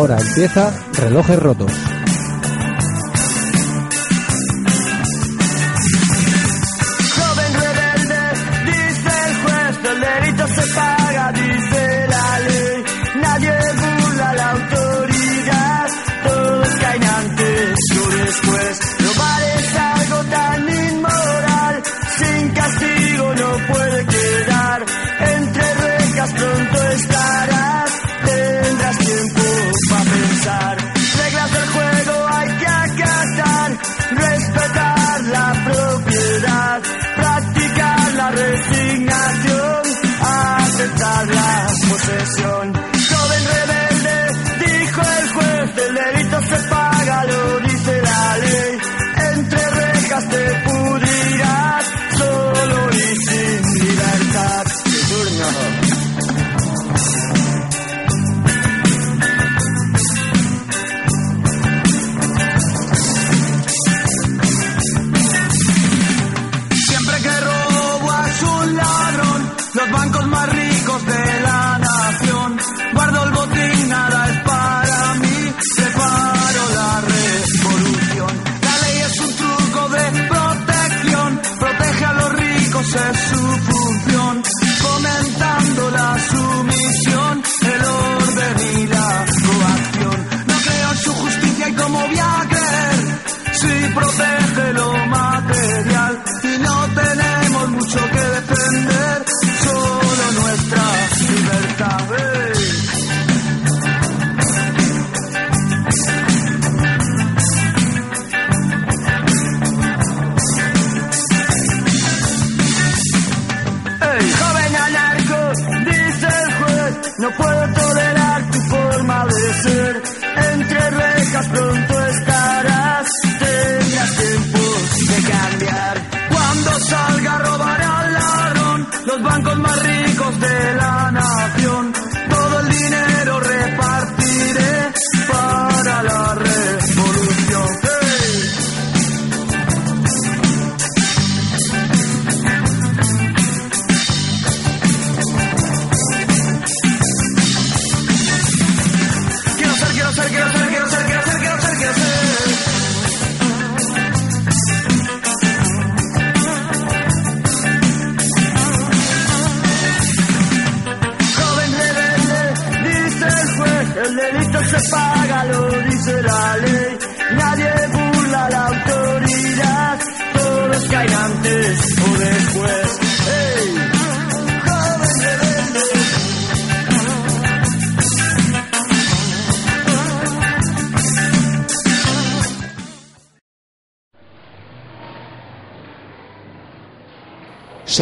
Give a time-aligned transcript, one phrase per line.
[0.00, 1.99] Ahora empieza Relojes Rotos.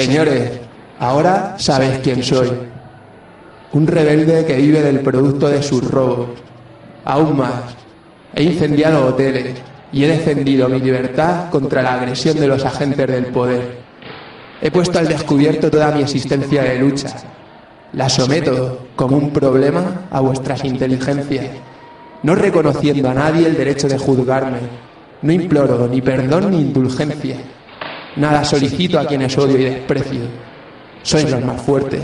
[0.09, 0.53] Señores,
[0.99, 2.49] ahora sabéis quién soy.
[3.75, 6.31] Un rebelde que vive del producto de sus robos.
[7.05, 7.77] Aún más,
[8.35, 9.59] he incendiado hoteles
[9.93, 13.81] y he defendido mi libertad contra la agresión de los agentes del poder.
[14.63, 17.15] He puesto al descubierto toda mi existencia de lucha.
[17.93, 21.49] La someto como un problema a vuestras inteligencias,
[22.23, 24.61] no reconociendo a nadie el derecho de juzgarme.
[25.21, 27.37] No imploro ni perdón ni indulgencia.
[28.17, 30.21] Nada solicito a quienes odio y desprecio.
[31.03, 32.03] Sois los más fuertes.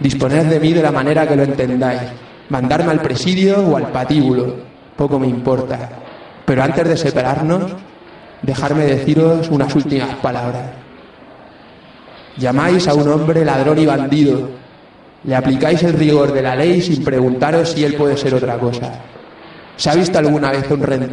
[0.00, 2.02] Disponed de mí de la manera que lo entendáis.
[2.48, 4.56] Mandarme al presidio o al patíbulo.
[4.96, 5.90] Poco me importa.
[6.44, 7.72] Pero antes de separarnos,
[8.42, 10.62] dejarme deciros unas últimas palabras.
[12.36, 14.50] Llamáis a un hombre ladrón y bandido.
[15.24, 18.92] Le aplicáis el rigor de la ley sin preguntaros si él puede ser otra cosa.
[19.76, 20.66] ¿Se ha visto alguna vez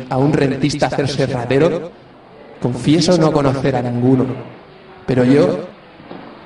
[0.09, 1.91] a un, rentista hacerse ratero?
[2.61, 4.25] Confieso no conocer a ninguno.
[5.07, 5.61] Pero yo,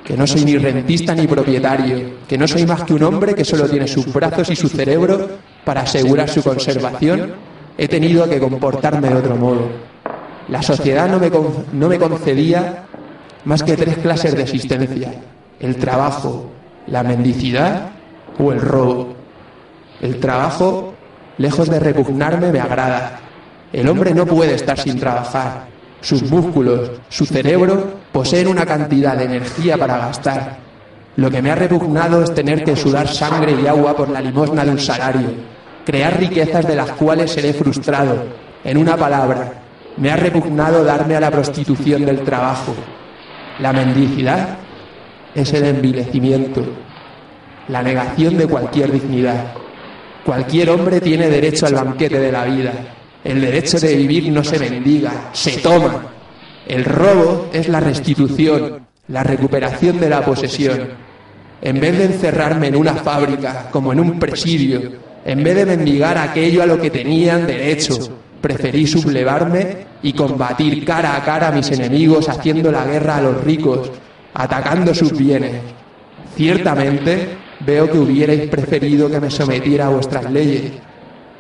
[0.04, 3.44] que no soy ni rentista ni propietario, que no soy más que un hombre que
[3.44, 5.30] solo tiene sus brazos y su cerebro
[5.66, 7.34] para asegurar su conservación,
[7.78, 9.68] he tenido que comportarme de otro modo.
[10.48, 11.30] La sociedad no me,
[11.74, 12.86] no me concedía
[13.44, 15.14] más que tres clases de existencia,
[15.60, 16.52] el trabajo,
[16.88, 17.90] la mendicidad
[18.40, 19.16] o el robo.
[20.02, 20.94] El trabajo,
[21.38, 23.20] lejos de repugnarme, me agrada.
[23.74, 25.75] El hombre no puede estar sin trabajar.
[26.02, 30.58] Sus músculos, su cerebro poseen una cantidad de energía para gastar.
[31.16, 34.66] Lo que me ha repugnado es tener que sudar sangre y agua por la limosna
[34.66, 35.28] de un salario,
[35.86, 38.24] crear riquezas de las cuales seré frustrado.
[38.64, 39.54] En una palabra,
[39.98, 42.76] me ha repugnado darme a la prostitución del trabajo.
[43.60, 44.58] La mendicidad
[45.34, 46.64] es el envilecimiento,
[47.70, 49.54] la negación de cualquier dignidad.
[50.26, 52.74] Cualquier hombre tiene derecho al banquete de la vida.
[53.26, 56.12] El derecho de vivir no se mendiga, se toma.
[56.68, 60.90] El robo es la restitución, la recuperación de la posesión.
[61.60, 64.92] En vez de encerrarme en una fábrica, como en un presidio,
[65.26, 67.98] en vez de mendigar aquello a lo que tenían derecho,
[68.40, 73.44] preferí sublevarme y combatir cara a cara a mis enemigos haciendo la guerra a los
[73.44, 73.90] ricos,
[74.36, 75.62] atacando sus bienes.
[76.36, 77.30] Ciertamente
[77.62, 80.74] veo que hubierais preferido que me sometiera a vuestras leyes,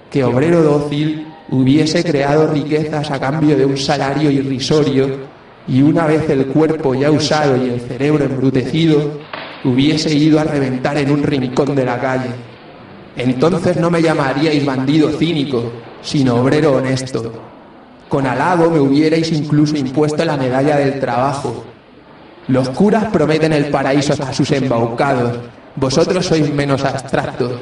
[0.09, 5.35] que obrero dócil hubiese creado riquezas a cambio de un salario irrisorio
[5.67, 9.19] y una vez el cuerpo ya usado y el cerebro embrutecido,
[9.63, 12.29] hubiese ido a reventar en un rincón de la calle.
[13.15, 15.71] Entonces no me llamaríais bandido cínico,
[16.01, 17.31] sino obrero honesto.
[18.09, 21.65] Con halago me hubierais incluso impuesto la medalla del trabajo.
[22.47, 25.39] Los curas prometen el paraíso a sus embaucados.
[25.75, 27.53] Vosotros sois menos abstractos.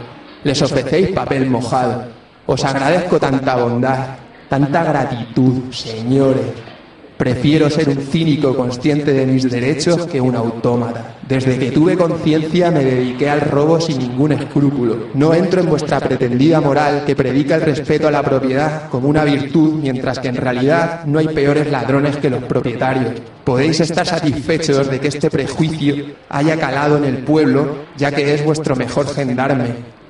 [0.43, 2.22] Les ofrecéis papel mojado.
[2.45, 4.19] Os agradezco tanta bondad,
[4.49, 6.73] tanta gratitud, señores.
[7.15, 11.15] Prefiero ser un cínico consciente de mis derechos que un autómata.
[11.25, 15.07] Desde que tuve conciencia me dediqué al robo sin ningún escrúpulo.
[15.13, 19.23] No entro en vuestra pretendida moral que predica el respeto a la propiedad como una
[19.23, 23.13] virtud, mientras que en realidad no hay peores ladrones que los propietarios.
[23.45, 25.95] Podéis estar satisfechos de que este prejuicio
[26.27, 30.02] haya calado en el pueblo, ya que es vuestro mejor gendarme.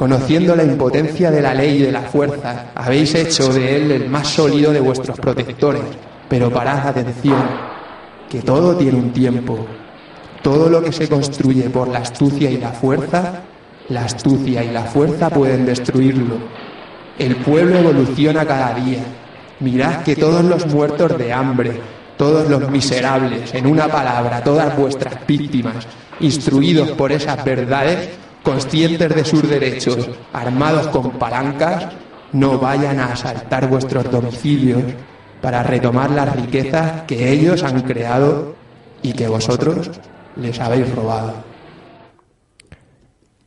[0.00, 4.08] Conociendo la impotencia de la ley y de la fuerza, habéis hecho de él el
[4.08, 5.82] más sólido de vuestros protectores.
[6.26, 7.42] Pero parad atención,
[8.26, 9.66] que todo tiene un tiempo.
[10.40, 13.42] Todo lo que se construye por la astucia y la fuerza,
[13.90, 16.36] la astucia y la fuerza pueden destruirlo.
[17.18, 19.04] El pueblo evoluciona cada día.
[19.60, 21.78] Mirad que todos los muertos de hambre,
[22.16, 25.86] todos los miserables, en una palabra, todas vuestras víctimas,
[26.20, 28.08] instruidos por esas verdades,
[28.42, 31.88] conscientes de sus derechos, armados con palancas,
[32.32, 34.82] no vayan a asaltar vuestros domicilios
[35.40, 38.54] para retomar las riquezas que ellos han creado
[39.02, 39.90] y que vosotros
[40.36, 41.34] les habéis robado.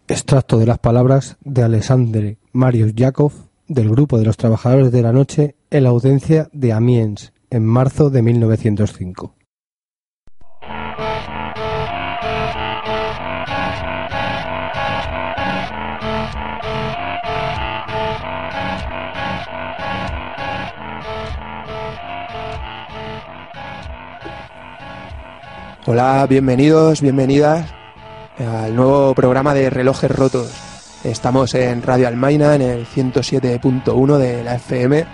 [0.08, 3.32] Extracto de las palabras de Alexandre Marius Yakov
[3.68, 8.10] del grupo de los trabajadores de la noche en la audiencia de Amiens en marzo
[8.10, 9.36] de 1905.
[25.86, 27.66] Hola, bienvenidos, bienvenidas
[28.40, 30.50] al nuevo programa de Relojes Rotos.
[31.04, 35.06] Estamos en Radio Almaina en el 107.1 de la FM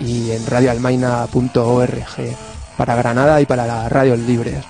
[0.00, 2.36] y en radioalmaina.org
[2.76, 4.64] para Granada y para las radios libres.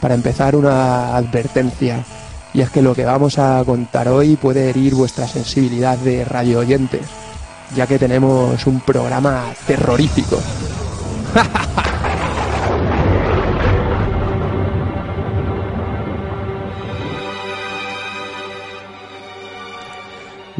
[0.00, 2.02] Para empezar, una advertencia,
[2.54, 6.60] y es que lo que vamos a contar hoy puede herir vuestra sensibilidad de radio
[6.60, 7.02] oyentes,
[7.76, 10.40] ya que tenemos un programa terrorífico.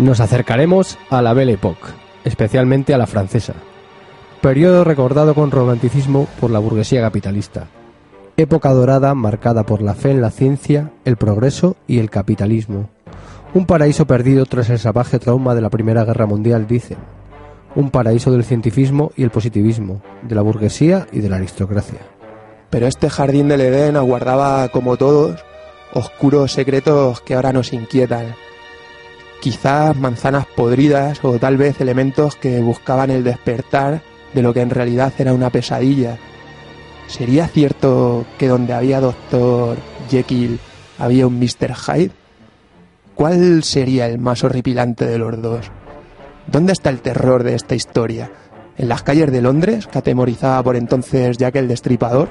[0.01, 1.89] Nos acercaremos a la Belle Époque,
[2.25, 3.53] especialmente a la francesa,
[4.41, 7.67] periodo recordado con romanticismo por la burguesía capitalista,
[8.39, 12.89] época dorada marcada por la fe en la ciencia, el progreso y el capitalismo,
[13.53, 16.97] un paraíso perdido tras el salvaje trauma de la Primera Guerra Mundial, dicen,
[17.75, 22.01] un paraíso del cientifismo y el positivismo, de la burguesía y de la aristocracia.
[22.71, 25.45] Pero este jardín del Edén aguardaba, como todos,
[25.93, 28.35] oscuros secretos que ahora nos inquietan
[29.41, 34.03] quizás manzanas podridas o tal vez elementos que buscaban el despertar
[34.35, 36.19] de lo que en realidad era una pesadilla.
[37.09, 39.77] ¿Sería cierto que donde había Doctor
[40.09, 40.61] Jekyll
[40.99, 41.75] había un Mr.
[41.75, 42.13] Hyde?
[43.15, 45.71] ¿Cuál sería el más horripilante de los dos?
[46.47, 48.31] ¿Dónde está el terror de esta historia?
[48.79, 52.29] ¿En las calles de Londres, que atemorizaba por entonces Jack el Destripador?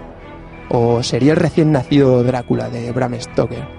[0.70, 3.79] ¿O sería el recién nacido Drácula de Bram Stoker?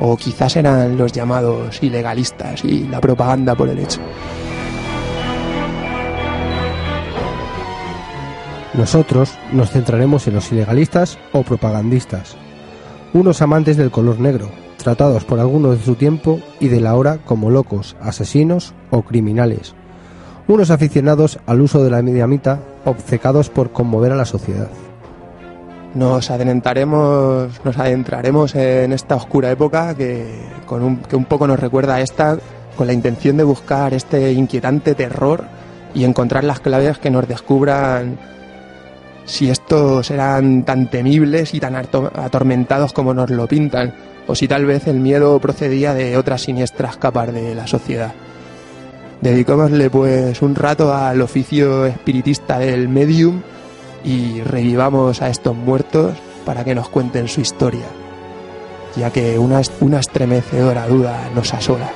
[0.00, 4.00] O quizás eran los llamados ilegalistas y la propaganda por el hecho.
[8.74, 12.36] Nosotros nos centraremos en los ilegalistas o propagandistas,
[13.12, 17.18] unos amantes del color negro, tratados por algunos de su tiempo y de la hora
[17.18, 19.74] como locos, asesinos o criminales,
[20.48, 24.70] unos aficionados al uso de la mediamita, obcecados por conmover a la sociedad
[25.94, 30.26] nos adentraremos, nos adentraremos en esta oscura época que,
[30.66, 32.38] con un, que un poco nos recuerda a esta,
[32.76, 35.44] con la intención de buscar este inquietante terror
[35.94, 38.18] y encontrar las claves que nos descubran
[39.24, 43.94] si estos eran tan temibles y tan atormentados como nos lo pintan,
[44.26, 48.12] o si tal vez el miedo procedía de otras siniestras capas de la sociedad.
[49.20, 53.42] Dedicémosle pues un rato al oficio espiritista del medium
[54.04, 57.86] y revivamos a estos muertos para que nos cuenten su historia,
[58.96, 61.90] ya que una, una estremecedora duda nos asola.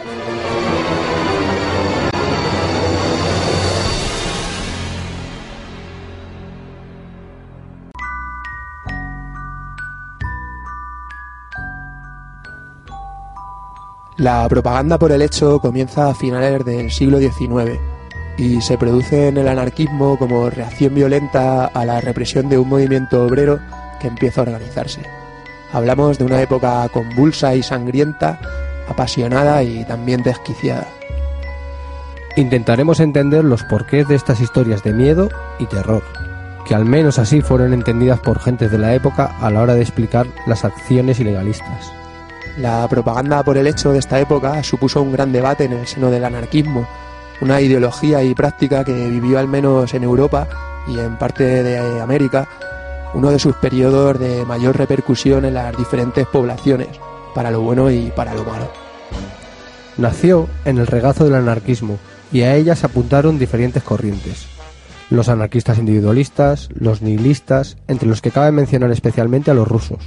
[14.16, 17.93] La propaganda por el hecho comienza a finales del siglo XIX
[18.36, 23.24] y se produce en el anarquismo como reacción violenta a la represión de un movimiento
[23.24, 23.60] obrero
[24.00, 25.02] que empieza a organizarse.
[25.72, 28.38] Hablamos de una época convulsa y sangrienta,
[28.88, 30.86] apasionada y también desquiciada.
[32.36, 36.02] Intentaremos entender los porqués de estas historias de miedo y terror,
[36.66, 39.82] que al menos así fueron entendidas por gentes de la época a la hora de
[39.82, 41.92] explicar las acciones ilegalistas.
[42.58, 46.10] La propaganda por el hecho de esta época supuso un gran debate en el seno
[46.10, 46.86] del anarquismo,
[47.40, 50.48] una ideología y práctica que vivió al menos en Europa
[50.86, 52.48] y en parte de América
[53.14, 56.88] uno de sus periodos de mayor repercusión en las diferentes poblaciones,
[57.34, 58.70] para lo bueno y para lo malo.
[59.96, 61.98] Nació en el regazo del anarquismo
[62.32, 64.46] y a ella se apuntaron diferentes corrientes.
[65.10, 70.00] Los anarquistas individualistas, los nihilistas, entre los que cabe mencionar especialmente a los rusos,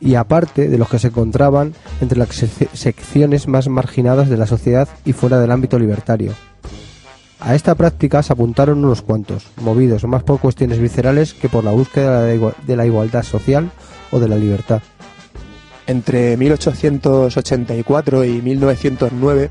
[0.00, 2.28] y aparte de los que se encontraban entre las
[2.72, 6.32] secciones más marginadas de la sociedad y fuera del ámbito libertario.
[7.40, 11.70] A esta práctica se apuntaron unos cuantos, movidos más por cuestiones viscerales que por la
[11.70, 13.70] búsqueda de la igualdad social
[14.10, 14.82] o de la libertad.
[15.86, 19.50] Entre 1884 y 1909,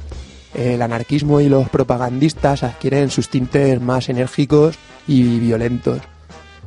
[0.53, 4.77] el anarquismo y los propagandistas adquieren sus tintes más enérgicos
[5.08, 6.00] y violentos.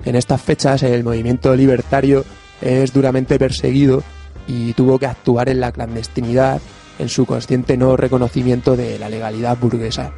[0.04, 2.24] En estas fechas el movimiento libertario
[2.62, 4.02] es duramente perseguido
[4.46, 6.60] y tuvo que actuar en la clandestinidad
[6.98, 10.12] en su consciente no reconocimiento de la legalidad burguesa.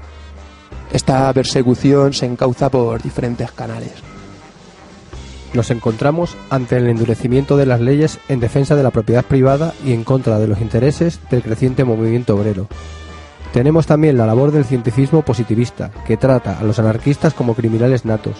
[0.93, 3.93] Esta persecución se encauza por diferentes canales.
[5.55, 9.93] Nos encontramos ante el endurecimiento de las leyes en defensa de la propiedad privada y
[9.93, 12.69] en contra de los intereses del creciente movimiento obrero.
[13.53, 18.35] Tenemos también la labor del cientificismo positivista, que trata a los anarquistas como criminales natos,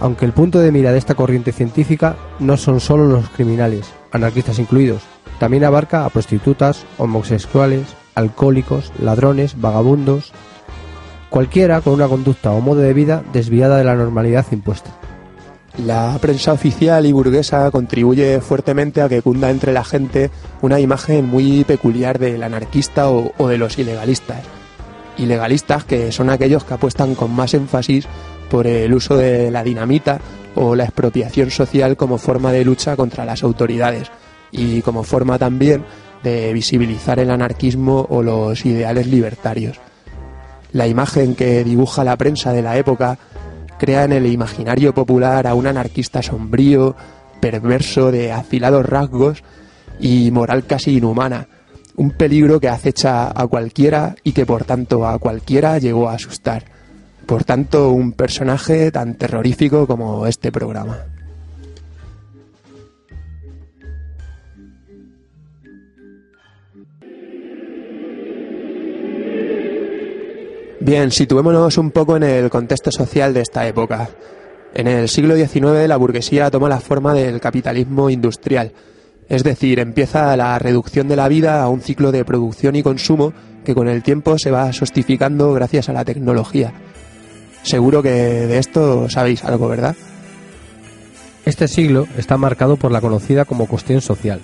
[0.00, 4.58] aunque el punto de mira de esta corriente científica no son solo los criminales, anarquistas
[4.58, 5.02] incluidos,
[5.38, 10.32] también abarca a prostitutas, homosexuales, alcohólicos, ladrones, vagabundos,
[11.30, 14.90] cualquiera con una conducta o modo de vida desviada de la normalidad impuesta.
[15.84, 20.30] La prensa oficial y burguesa contribuye fuertemente a que cunda entre la gente
[20.62, 24.44] una imagen muy peculiar del anarquista o, o de los ilegalistas.
[25.18, 28.06] Ilegalistas que son aquellos que apuestan con más énfasis
[28.54, 30.20] por el uso de la dinamita
[30.54, 34.12] o la expropiación social como forma de lucha contra las autoridades
[34.52, 35.84] y como forma también
[36.22, 39.80] de visibilizar el anarquismo o los ideales libertarios.
[40.70, 43.18] La imagen que dibuja la prensa de la época
[43.76, 46.94] crea en el imaginario popular a un anarquista sombrío,
[47.40, 49.42] perverso, de afilados rasgos
[49.98, 51.48] y moral casi inhumana,
[51.96, 56.73] un peligro que acecha a cualquiera y que por tanto a cualquiera llegó a asustar.
[57.26, 60.98] Por tanto, un personaje tan terrorífico como este programa.
[70.80, 74.10] Bien, situémonos un poco en el contexto social de esta época.
[74.74, 78.72] En el siglo XIX la burguesía toma la forma del capitalismo industrial,
[79.28, 83.32] es decir, empieza la reducción de la vida a un ciclo de producción y consumo
[83.64, 86.74] que con el tiempo se va sostificando gracias a la tecnología.
[87.64, 89.96] Seguro que de esto sabéis algo, ¿verdad?
[91.46, 94.40] Este siglo está marcado por la conocida como cuestión social,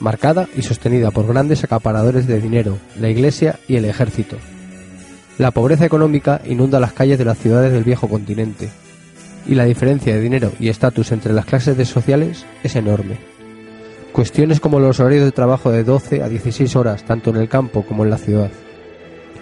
[0.00, 4.36] marcada y sostenida por grandes acaparadores de dinero, la Iglesia y el ejército.
[5.38, 8.68] La pobreza económica inunda las calles de las ciudades del viejo continente,
[9.46, 13.18] y la diferencia de dinero y estatus entre las clases sociales es enorme.
[14.12, 17.86] Cuestiones como los horarios de trabajo de 12 a 16 horas tanto en el campo
[17.86, 18.50] como en la ciudad,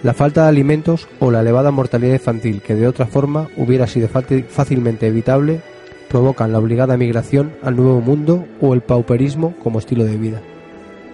[0.03, 4.07] la falta de alimentos o la elevada mortalidad infantil que de otra forma hubiera sido
[4.07, 5.61] fácilmente evitable
[6.07, 10.41] provocan la obligada migración al nuevo mundo o el pauperismo como estilo de vida.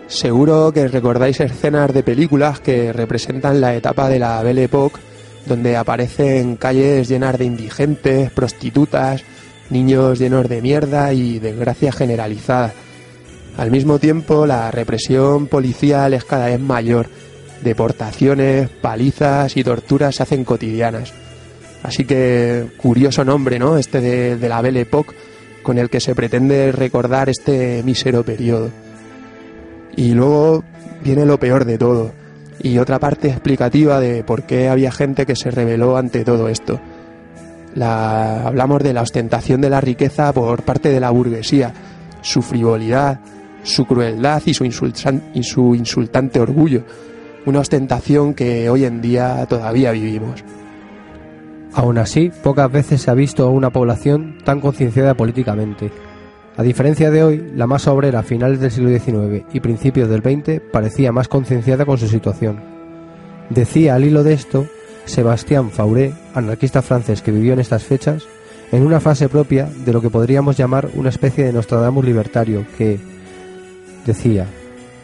[0.07, 4.99] Seguro que recordáis escenas de películas que representan la etapa de la Belle Époque,
[5.47, 9.23] donde aparecen calles llenas de indigentes, prostitutas,
[9.69, 12.73] niños llenos de mierda y desgracia generalizada.
[13.57, 17.07] Al mismo tiempo, la represión policial es cada vez mayor
[17.63, 21.13] deportaciones, palizas y torturas se hacen cotidianas.
[21.83, 23.77] Así que curioso nombre, ¿no?
[23.77, 25.15] Este de, la Belle Époque,
[25.61, 28.69] con el que se pretende recordar este mísero periodo.
[29.95, 30.63] Y luego
[31.03, 32.11] viene lo peor de todo.
[32.61, 36.79] y otra parte explicativa de por qué había gente que se rebeló ante todo esto.
[37.75, 41.73] La, hablamos de la ostentación de la riqueza por parte de la burguesía,
[42.21, 43.19] su frivolidad,
[43.63, 46.83] su crueldad y su, insultan- y su insultante orgullo,
[47.45, 50.43] una ostentación que hoy en día todavía vivimos.
[51.73, 55.91] Aún así, pocas veces se ha visto a una población tan concienciada políticamente.
[56.57, 60.21] A diferencia de hoy, la masa obrera a finales del siglo XIX y principios del
[60.21, 62.61] XX parecía más concienciada con su situación.
[63.49, 64.67] Decía al hilo de esto
[65.05, 68.23] Sebastián Fauré, anarquista francés que vivió en estas fechas,
[68.71, 72.99] en una frase propia de lo que podríamos llamar una especie de Nostradamus libertario, que
[74.05, 74.47] decía,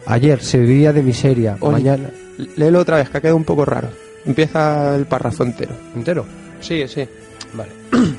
[0.06, 2.10] ayer se vivía de miseria, mañana...
[2.56, 3.88] Léelo otra vez, que ha quedado un poco raro.
[4.24, 5.74] Empieza el párrafo entero.
[5.94, 6.24] ¿Entero?
[6.60, 7.06] Sí, sí.
[7.54, 7.72] Vale.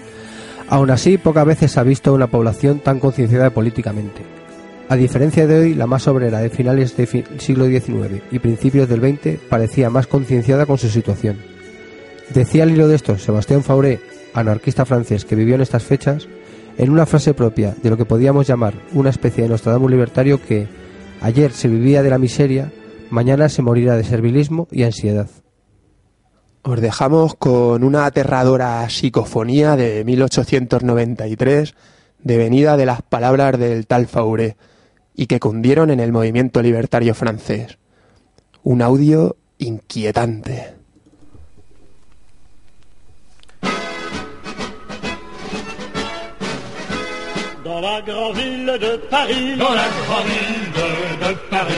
[0.69, 4.23] Aún así, pocas veces se ha visto una población tan concienciada políticamente.
[4.89, 7.07] A diferencia de hoy, la más obrera de finales del
[7.39, 11.37] siglo XIX y principios del XX parecía más concienciada con su situación.
[12.33, 13.99] Decía al hilo de esto Sebastián Fauré,
[14.33, 16.27] anarquista francés que vivió en estas fechas,
[16.77, 20.67] en una frase propia de lo que podíamos llamar una especie de Nostradamus libertario que
[21.21, 22.71] ayer se vivía de la miseria,
[23.09, 25.29] mañana se morirá de servilismo y ansiedad.
[26.63, 31.75] Os dejamos con una aterradora psicofonía de 1893,
[32.19, 34.55] devenida de las palabras del tal Fauré,
[35.13, 37.77] y que cundieron en el movimiento libertario francés.
[38.63, 40.75] Un audio inquietante.
[47.63, 51.72] Dans la grande ville de Paris, Dans la grande ville de, de Paris,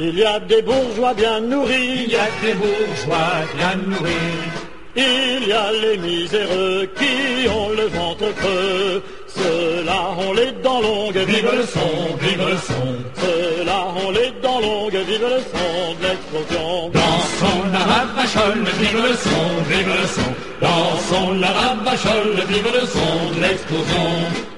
[0.00, 4.48] il y a des bourgeois bien nourris, il y a des bourgeois bien nourris.
[4.96, 9.02] il y a les miséreux qui ont le ventre creux.
[9.40, 12.84] Ceux-là ont les dents longues, Vive le son, vive le son.
[13.22, 16.90] Ceux-là ont les dents longues, vive le son de l'explosion.
[16.92, 20.30] Dansons la ravachole, vive le son, vive le son.
[20.60, 24.10] Dansons la ravachole, vive le son de l'explosion.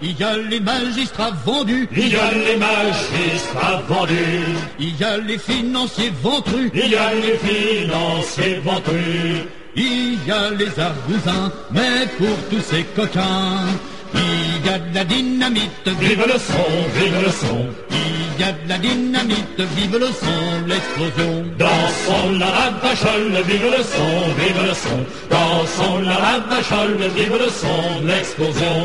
[0.03, 4.45] Il y a les magistrats vendus, Il y a les magistrats vendus,
[4.81, 9.47] il y a les financiers ventrus, il y a les financiers vendus.
[9.77, 13.67] il y a les argousins, mais pour tous ces coquins,
[14.15, 17.67] il y a de la dynamite, Vive le son, vive le son.
[17.91, 21.45] il y a de la dynamite, vive le son, l'explosion.
[21.59, 25.05] Dansons la ravachole, vive le son, vive le son.
[25.31, 28.77] Dansons la ravachole, vive le son l'explosion.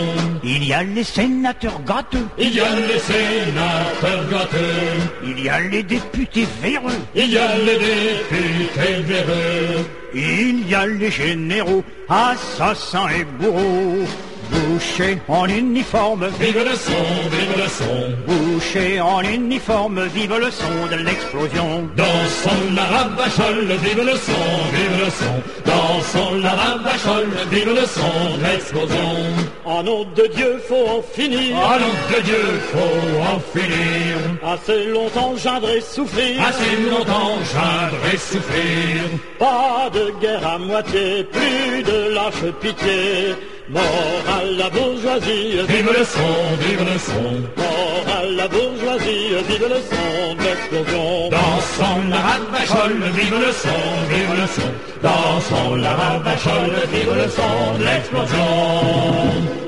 [0.43, 5.59] Il y a les sénateurs gâteux, Il y a les sénateurs gâteux, il y a
[5.59, 13.07] les députés véreux, il y a les députés véreux, il y a les généraux, assassins
[13.09, 14.05] et bourreaux,
[14.51, 17.97] bouchés en uniforme, vive le son, vive le son.
[18.27, 21.89] bouchés en uniforme, vive le son de l'explosion.
[21.95, 25.35] Dansons la ravachole, vive le son, vive le son.
[25.65, 29.11] Dansons la ravachole, vive le son de l'explosion.
[29.65, 31.57] En nom de Dieu, faut en finir.
[31.57, 34.15] À nom de Dieu, faut en finir.
[34.43, 35.35] Assez longtemps
[35.75, 36.41] et souffrir.
[36.41, 37.37] Assez longtemps
[38.13, 39.03] et souffrir.
[39.39, 43.35] Pas de guerre à moitié, plus de lâche pitié.
[43.69, 43.83] Mort
[44.29, 47.31] à la bourgeoisie, Vive le son, vive le son.
[47.57, 51.29] mort à la bourgeoisie, vive le son de l'explosion.
[51.29, 54.71] Dansons la ravachole, vive le son, vive le son.
[55.03, 59.66] Dansons la ravachole, vive le son de l'explosion.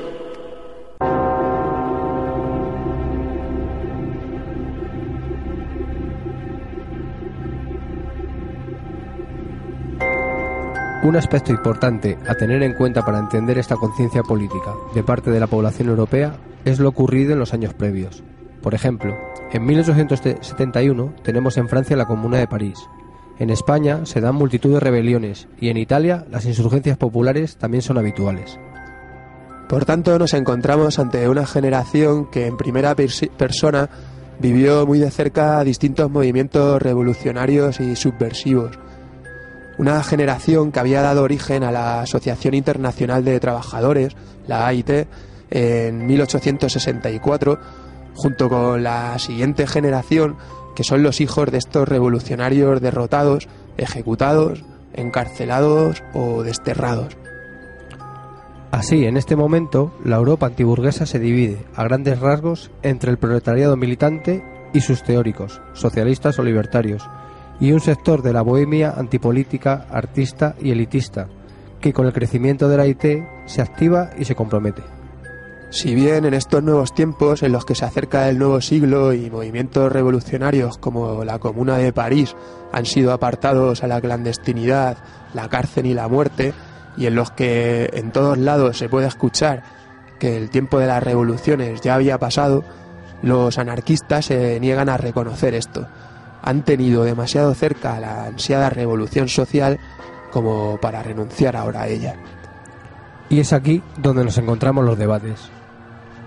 [11.02, 15.40] Un aspecto importante a tener en cuenta para entender esta conciencia política de parte de
[15.40, 16.36] la población europea
[16.66, 18.22] es lo ocurrido en los años previos.
[18.60, 19.16] Por ejemplo,
[19.50, 22.78] en 1871 tenemos en Francia la Comuna de París.
[23.38, 27.96] En España se dan multitud de rebeliones y en Italia las insurgencias populares también son
[27.96, 28.58] habituales.
[29.70, 33.88] Por tanto, nos encontramos ante una generación que en primera persona
[34.38, 38.78] vivió muy de cerca distintos movimientos revolucionarios y subversivos.
[39.80, 44.14] Una generación que había dado origen a la Asociación Internacional de Trabajadores,
[44.46, 45.08] la AIT,
[45.48, 47.58] en 1864,
[48.14, 50.36] junto con la siguiente generación,
[50.76, 54.62] que son los hijos de estos revolucionarios derrotados, ejecutados,
[54.92, 57.16] encarcelados o desterrados.
[58.72, 63.78] Así, en este momento, la Europa antiburguesa se divide, a grandes rasgos, entre el proletariado
[63.78, 67.08] militante y sus teóricos, socialistas o libertarios,
[67.60, 71.28] y un sector de la bohemia antipolítica, artista y elitista,
[71.80, 73.04] que con el crecimiento de la IT
[73.46, 74.82] se activa y se compromete.
[75.70, 79.30] Si bien en estos nuevos tiempos en los que se acerca el nuevo siglo y
[79.30, 82.34] movimientos revolucionarios como la Comuna de París
[82.72, 84.98] han sido apartados a la clandestinidad,
[85.32, 86.54] la cárcel y la muerte,
[86.96, 89.62] y en los que en todos lados se puede escuchar
[90.18, 92.64] que el tiempo de las revoluciones ya había pasado,
[93.22, 95.86] los anarquistas se niegan a reconocer esto.
[96.42, 99.78] Han tenido demasiado cerca la ansiada revolución social
[100.30, 102.16] como para renunciar ahora a ella.
[103.28, 105.50] Y es aquí donde nos encontramos los debates.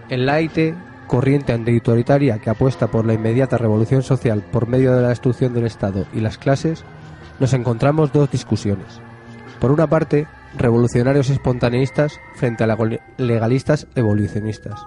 [0.10, 0.76] En la AIT,
[1.08, 5.66] corriente antiautoritaria que apuesta por la inmediata revolución social por medio de la destrucción del
[5.66, 6.84] Estado y las clases,
[7.40, 9.02] nos encontramos dos discusiones.
[9.60, 12.78] Por una parte, revolucionarios espontaneístas frente a
[13.18, 14.86] legalistas evolucionistas.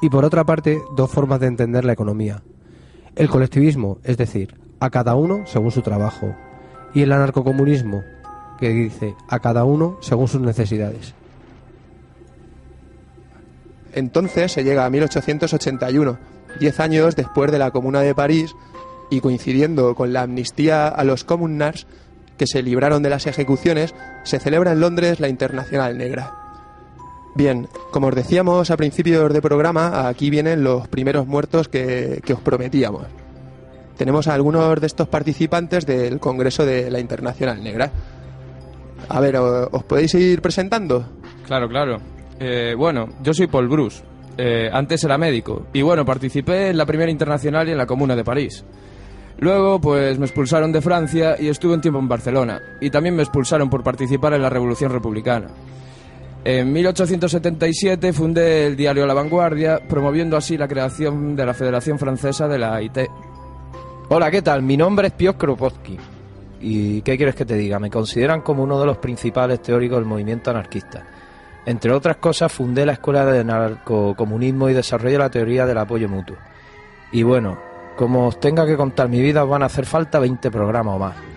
[0.00, 2.42] Y por otra parte, dos formas de entender la economía.
[3.16, 6.36] El colectivismo, es decir, a cada uno según su trabajo.
[6.92, 8.02] Y el anarcocomunismo,
[8.60, 11.14] que dice a cada uno según sus necesidades.
[13.94, 16.18] Entonces se llega a 1881,
[16.60, 18.54] diez años después de la Comuna de París
[19.10, 21.86] y coincidiendo con la amnistía a los communards
[22.36, 26.45] que se libraron de las ejecuciones, se celebra en Londres la Internacional Negra.
[27.36, 32.40] Bien, como os decíamos a principios de programa, aquí vienen los primeros muertos que, os
[32.40, 33.04] prometíamos.
[33.98, 37.90] Tenemos a algunos de estos participantes del Congreso de la Internacional Negra.
[39.08, 41.04] A ver, ¿o- ¿os podéis ir presentando?
[41.46, 41.98] Claro, claro.
[42.40, 44.02] Eh, bueno, yo soy Paul Bruce.
[44.38, 45.66] Eh, antes era médico.
[45.74, 48.64] Y bueno, participé en la primera internacional y en la Comuna de París.
[49.38, 52.60] Luego, pues me expulsaron de Francia y estuve un tiempo en Barcelona.
[52.80, 55.48] Y también me expulsaron por participar en la Revolución Republicana.
[56.48, 62.46] En 1877 fundé el diario La Vanguardia, promoviendo así la creación de la Federación Francesa
[62.46, 62.98] de la AIT.
[64.10, 64.62] Hola, ¿qué tal?
[64.62, 65.98] Mi nombre es Piotr Kropotkin.
[66.60, 67.80] ¿Y qué quieres que te diga?
[67.80, 71.04] Me consideran como uno de los principales teóricos del movimiento anarquista.
[71.66, 76.36] Entre otras cosas, fundé la Escuela de Anarcocomunismo y desarrollé la teoría del apoyo mutuo.
[77.10, 77.58] Y bueno,
[77.96, 80.98] como os tenga que contar mi vida, os van a hacer falta 20 programas o
[81.00, 81.35] más.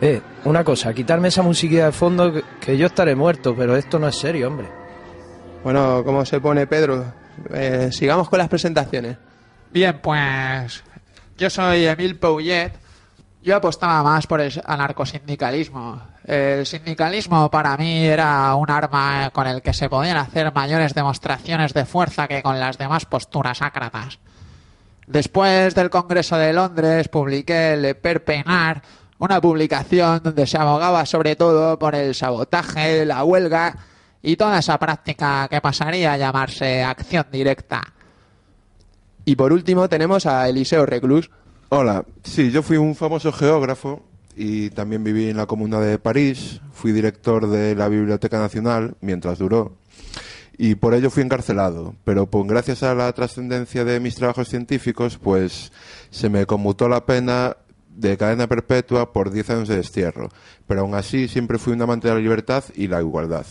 [0.00, 3.98] Eh, una cosa, quitarme esa musiquilla de fondo, que, que yo estaré muerto, pero esto
[3.98, 4.68] no es serio, hombre.
[5.62, 7.04] Bueno, ¿cómo se pone Pedro?
[7.52, 9.16] Eh, sigamos con las presentaciones.
[9.72, 10.84] Bien, pues
[11.36, 12.72] yo soy Emil Pouillet.
[13.42, 16.00] Yo apostaba más por el anarcosindicalismo.
[16.24, 21.74] El sindicalismo para mí era un arma con el que se podían hacer mayores demostraciones
[21.74, 24.18] de fuerza que con las demás posturas ácratas.
[25.06, 28.80] Después del Congreso de Londres publiqué Le Per Peinar,
[29.24, 33.76] una publicación donde se abogaba sobre todo por el sabotaje, la huelga
[34.22, 37.82] y toda esa práctica que pasaría a llamarse acción directa.
[39.24, 41.30] Y por último tenemos a Eliseo Reclus.
[41.70, 44.02] Hola, sí, yo fui un famoso geógrafo
[44.36, 49.38] y también viví en la Comuna de París, fui director de la Biblioteca Nacional mientras
[49.38, 49.72] duró
[50.56, 55.18] y por ello fui encarcelado, pero pues, gracias a la trascendencia de mis trabajos científicos,
[55.18, 55.72] pues
[56.10, 57.56] se me conmutó la pena
[57.94, 60.30] de cadena perpetua por 10 años de destierro,
[60.66, 63.46] pero aún así siempre fui un amante de la libertad y la igualdad.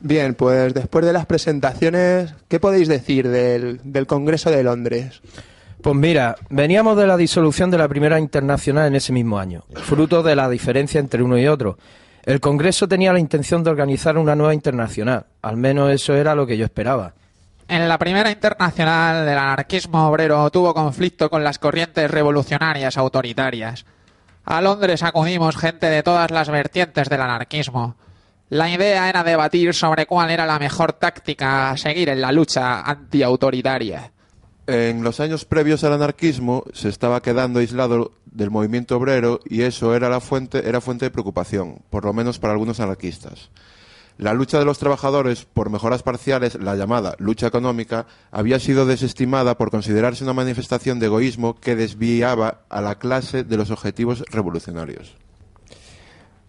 [0.00, 5.22] Bien, pues después de las presentaciones, ¿qué podéis decir del, del Congreso de Londres?
[5.80, 10.22] Pues mira, veníamos de la disolución de la Primera Internacional en ese mismo año, fruto
[10.22, 11.78] de la diferencia entre uno y otro.
[12.24, 16.46] El Congreso tenía la intención de organizar una nueva internacional, al menos eso era lo
[16.46, 17.14] que yo esperaba.
[17.68, 23.86] En la primera internacional del anarquismo obrero tuvo conflicto con las corrientes revolucionarias autoritarias.
[24.44, 27.96] A Londres acudimos gente de todas las vertientes del anarquismo.
[28.50, 32.82] La idea era debatir sobre cuál era la mejor táctica a seguir en la lucha
[32.82, 34.12] antiautoritaria.
[34.66, 39.94] En los años previos al anarquismo se estaba quedando aislado del movimiento obrero y eso
[39.94, 43.50] era la fuente era fuente de preocupación, por lo menos para algunos anarquistas.
[44.16, 49.58] La lucha de los trabajadores por mejoras parciales, la llamada lucha económica, había sido desestimada
[49.58, 55.16] por considerarse una manifestación de egoísmo que desviaba a la clase de los objetivos revolucionarios.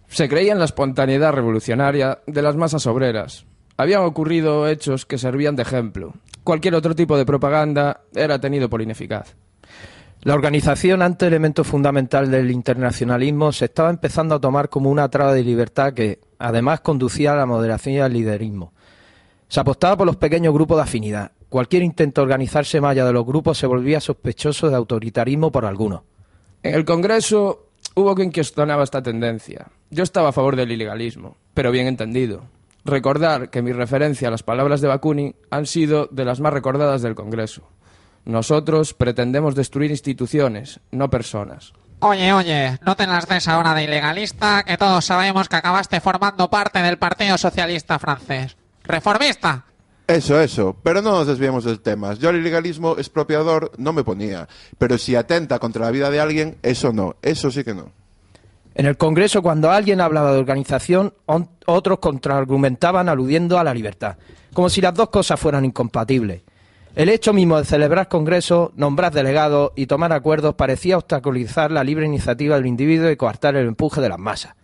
[0.06, 3.46] Se creía en la espontaneidad revolucionaria de las masas obreras.
[3.76, 6.14] Habían ocurrido hechos que servían de ejemplo.
[6.44, 9.34] Cualquier otro tipo de propaganda era tenido por ineficaz.
[10.22, 15.32] La organización, ante elemento fundamental del internacionalismo, se estaba empezando a tomar como una traba
[15.32, 18.72] de libertad que, además, conducía a la moderación y al liderismo.
[19.48, 21.32] Se apostaba por los pequeños grupos de afinidad.
[21.48, 26.02] Cualquier intento de organizarse más de los grupos se volvía sospechoso de autoritarismo por algunos.
[26.62, 29.68] En el Congreso hubo quien cuestionaba esta tendencia.
[29.90, 32.42] Yo estaba a favor del ilegalismo, pero bien entendido.
[32.84, 37.02] Recordar que mi referencia a las palabras de Bakunin han sido de las más recordadas
[37.02, 37.68] del Congreso.
[38.26, 41.72] Nosotros pretendemos destruir instituciones, no personas.
[42.00, 46.50] Oye, oye, no te las des ahora de ilegalista, que todos sabemos que acabaste formando
[46.50, 48.56] parte del Partido Socialista francés.
[48.82, 49.64] ¡Reformista!
[50.06, 50.76] Eso, eso.
[50.82, 52.14] Pero no nos desviemos del tema.
[52.14, 54.46] Yo el ilegalismo expropiador no me ponía.
[54.76, 57.16] Pero si atenta contra la vida de alguien, eso no.
[57.22, 57.90] Eso sí que no.
[58.74, 61.14] En el Congreso, cuando alguien hablaba de organización,
[61.64, 64.16] otros contraargumentaban aludiendo a la libertad,
[64.52, 66.42] como si las dos cosas fueran incompatibles.
[66.96, 72.06] El hecho mismo de celebrar congresos, nombrar delegados y tomar acuerdos parecía obstaculizar la libre
[72.06, 74.54] iniciativa del individuo y coartar el empuje de las masas.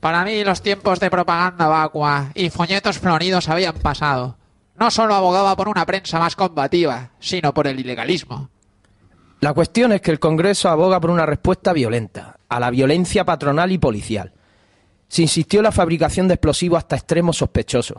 [0.00, 4.38] Para mí los tiempos de propaganda vacua y folletos floridos habían pasado.
[4.80, 8.48] No solo abogaba por una prensa más combativa, sino por el ilegalismo.
[9.40, 13.70] La cuestión es que el Congreso aboga por una respuesta violenta, a la violencia patronal
[13.70, 14.32] y policial.
[15.08, 17.98] Se insistió en la fabricación de explosivos hasta extremos sospechosos.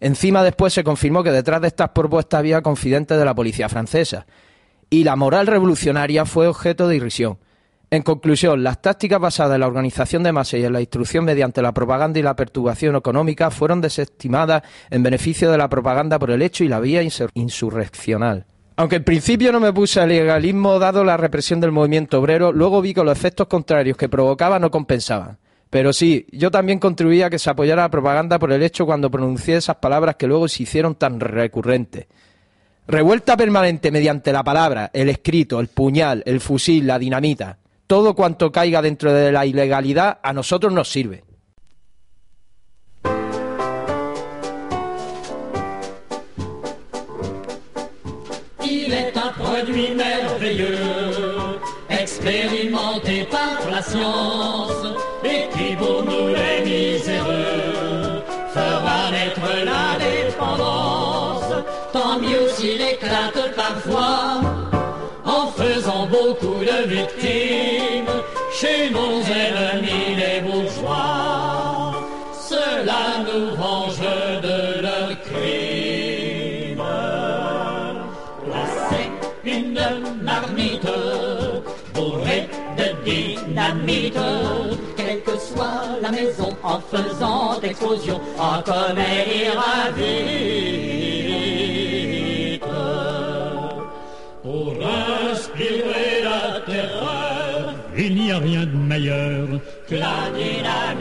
[0.00, 4.26] Encima después se confirmó que detrás de estas propuestas había confidentes de la policía francesa.
[4.90, 7.38] Y la moral revolucionaria fue objeto de irrisión.
[7.90, 11.62] En conclusión, las tácticas basadas en la organización de masas y en la instrucción mediante
[11.62, 16.42] la propaganda y la perturbación económica fueron desestimadas en beneficio de la propaganda por el
[16.42, 18.44] hecho y la vía insur- insurreccional.
[18.76, 22.80] Aunque en principio no me puse al legalismo dado la represión del movimiento obrero, luego
[22.82, 25.38] vi que los efectos contrarios que provocaba no compensaban.
[25.70, 29.10] Pero sí, yo también contribuía a que se apoyara la propaganda por el hecho cuando
[29.10, 32.06] pronuncié esas palabras que luego se hicieron tan recurrentes.
[32.86, 37.58] Revuelta permanente mediante la palabra, el escrito, el puñal, el fusil, la dinamita.
[37.86, 41.24] Todo cuanto caiga dentro de la ilegalidad a nosotros nos sirve.
[62.58, 64.40] S'il éclate parfois,
[65.24, 68.16] en faisant beaucoup de victimes
[68.52, 71.94] chez nos ennemis les bourgeois?
[72.48, 74.00] Cela nous venge
[74.48, 76.78] de leurs crimes.
[78.52, 79.10] Là, c'est
[79.48, 79.80] une
[80.22, 80.92] marmite
[81.94, 84.24] bourrée de dynamite.
[84.96, 89.52] Quelle que soit la maison, en faisant explosion, en commet
[89.96, 91.47] vite.
[95.78, 99.48] Inspirer la terreur, Il n'y a rien de meilleur
[99.88, 100.98] que la dynamite.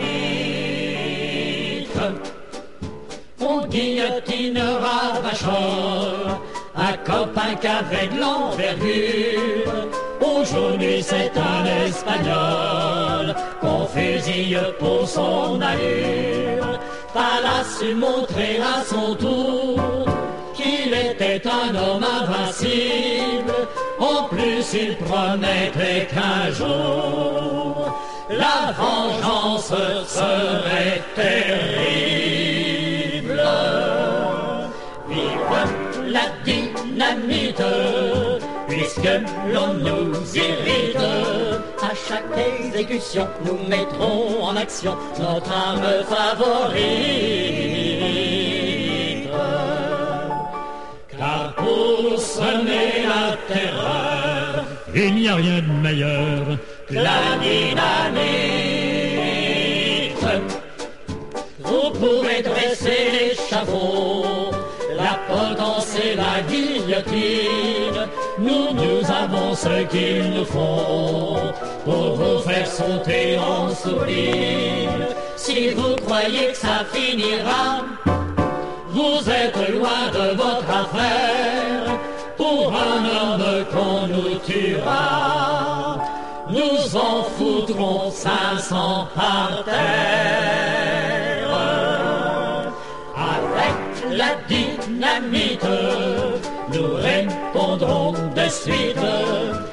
[3.39, 6.39] On guillotinera Vachon,
[6.75, 9.87] un copain qu'avec l'envergure.
[10.21, 16.79] Aujourd'hui c'est un Espagnol qu'on fusille pour son allure.
[17.13, 19.79] Pas a su montrer à son tour
[20.55, 23.66] qu'il était un homme invincible.
[24.29, 27.97] Plus, il promettait qu'un jour
[28.29, 29.73] la vengeance
[30.05, 32.31] serait terrible.
[35.07, 35.65] Vive
[36.07, 37.63] la dynamite,
[38.67, 39.09] puisque
[39.53, 40.97] l'on nous irrite.
[41.81, 47.27] À chaque exécution, nous mettrons en action notre arme favorite.
[51.17, 54.16] Car pour semer la terreur,
[54.95, 57.77] Il n'y a rien de meilleur que la dynamite.
[61.59, 64.51] Vous pouvez dresser l'échafaud,
[64.95, 68.07] la potence et la guillotine.
[68.39, 71.37] Nous, nous avons ce qu'il nous faut
[71.83, 75.07] pour vous faire sauter en sourdine.
[75.35, 77.83] Si vous croyez que ça finira,
[78.89, 81.76] vous êtes loin de votre affaire.
[82.77, 85.97] Pour un homme qu'on nous tuera,
[86.49, 91.49] nous en foutrons 500 par terre.
[93.15, 93.77] Avec
[94.15, 95.67] la dynamite,
[96.73, 99.05] nous répondrons de suite.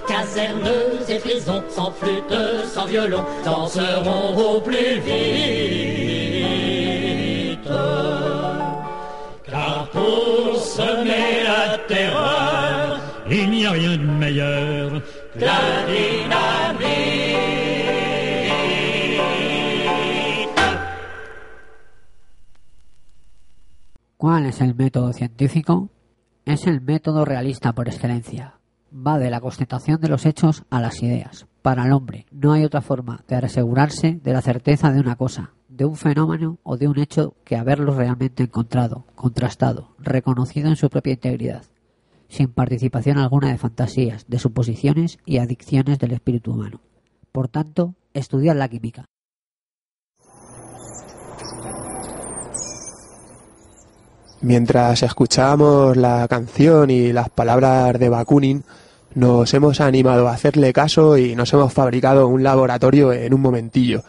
[0.09, 0.71] Casernes
[1.09, 2.35] et prisons, sans flûte,
[2.73, 5.19] sans violon, danseront au plus vite.
[9.51, 12.54] Car pour semer la terreur,
[24.19, 25.89] ¿Cuál es el método científico?
[26.45, 28.59] Es el método realista por excelencia.
[28.95, 31.47] Va de la constatación de los hechos a las ideas.
[31.63, 35.53] Para el hombre no hay otra forma de asegurarse de la certeza de una cosa,
[35.69, 40.91] de un fenómeno o de un hecho que haberlo realmente encontrado, contrastado, reconocido en su
[40.91, 41.65] propia integridad,
[42.29, 46.81] sin participación alguna de fantasías, de suposiciones y adicciones del espíritu humano.
[47.33, 49.07] Por tanto, estudiar la química.
[54.41, 58.63] Mientras escuchábamos la canción y las palabras de Bakunin,
[59.15, 64.03] nos hemos animado a hacerle caso y nos hemos fabricado un laboratorio en un momentillo.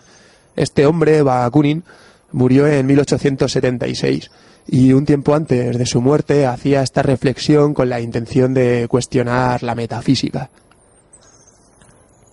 [0.56, 1.84] Este hombre, Bakunin,
[2.32, 4.30] murió en 1876
[4.67, 9.63] y un tiempo antes de su muerte hacía esta reflexión con la intención de cuestionar
[9.63, 10.49] la metafísica.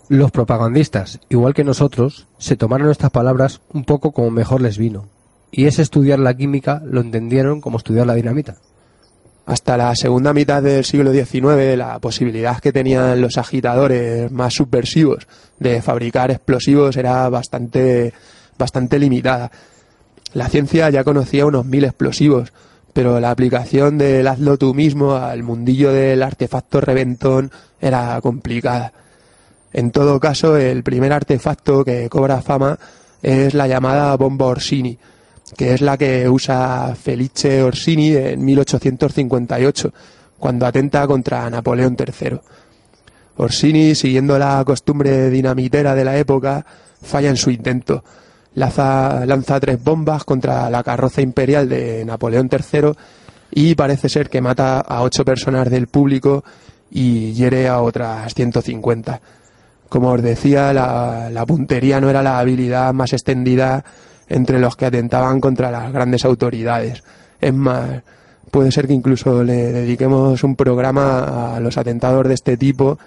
[0.08, 5.08] Los propagandistas, igual que nosotros, se tomaron estas palabras un poco como mejor les vino,
[5.50, 8.56] y ese estudiar la química lo entendieron como estudiar la dinamita.
[9.44, 15.26] Hasta la segunda mitad del siglo XIX, la posibilidad que tenían los agitadores más subversivos
[15.58, 18.12] de fabricar explosivos era bastante,
[18.56, 19.50] bastante limitada.
[20.34, 22.52] La ciencia ya conocía unos mil explosivos,
[22.92, 28.92] pero la aplicación del hazlo tú mismo al mundillo del artefacto reventón era complicada.
[29.72, 32.78] En todo caso, el primer artefacto que cobra fama
[33.22, 34.98] es la llamada bomba Orsini,
[35.56, 39.92] que es la que usa Felice Orsini en 1858,
[40.38, 42.38] cuando atenta contra Napoleón III.
[43.36, 46.64] Orsini, siguiendo la costumbre dinamitera de la época,
[47.00, 48.04] falla en su intento.
[48.54, 52.92] Lanza, lanza tres bombas contra la carroza imperial de Napoleón III
[53.50, 56.44] y parece ser que mata a ocho personas del público
[56.90, 59.20] y hiere a otras 150.
[59.88, 63.84] Como os decía, la, puntería no era la habilidad más extendida
[64.28, 67.02] entre los que atentaban contra las grandes autoridades.
[67.40, 68.02] Es más,
[68.50, 72.98] puede ser que incluso le dediquemos un programa a los atentados de este tipo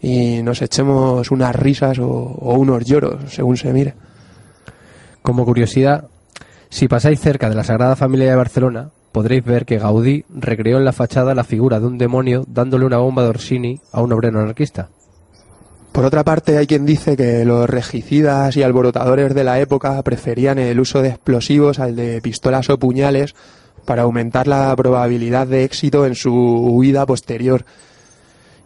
[0.00, 3.94] y nos echemos unas risas o, o unos lloros, según se mire.
[5.22, 6.08] Como curiosidad,
[6.70, 10.84] si pasáis cerca de la Sagrada Familia de Barcelona, podréis ver que Gaudí recreó en
[10.84, 14.40] la fachada la figura de un demonio dándole una bomba de Orsini a un obrero
[14.40, 14.90] anarquista.
[15.92, 20.58] Por otra parte, hay quien dice que los regicidas y alborotadores de la época preferían
[20.58, 23.34] el uso de explosivos al de pistolas o puñales
[23.84, 27.64] para aumentar la probabilidad de éxito en su huida posterior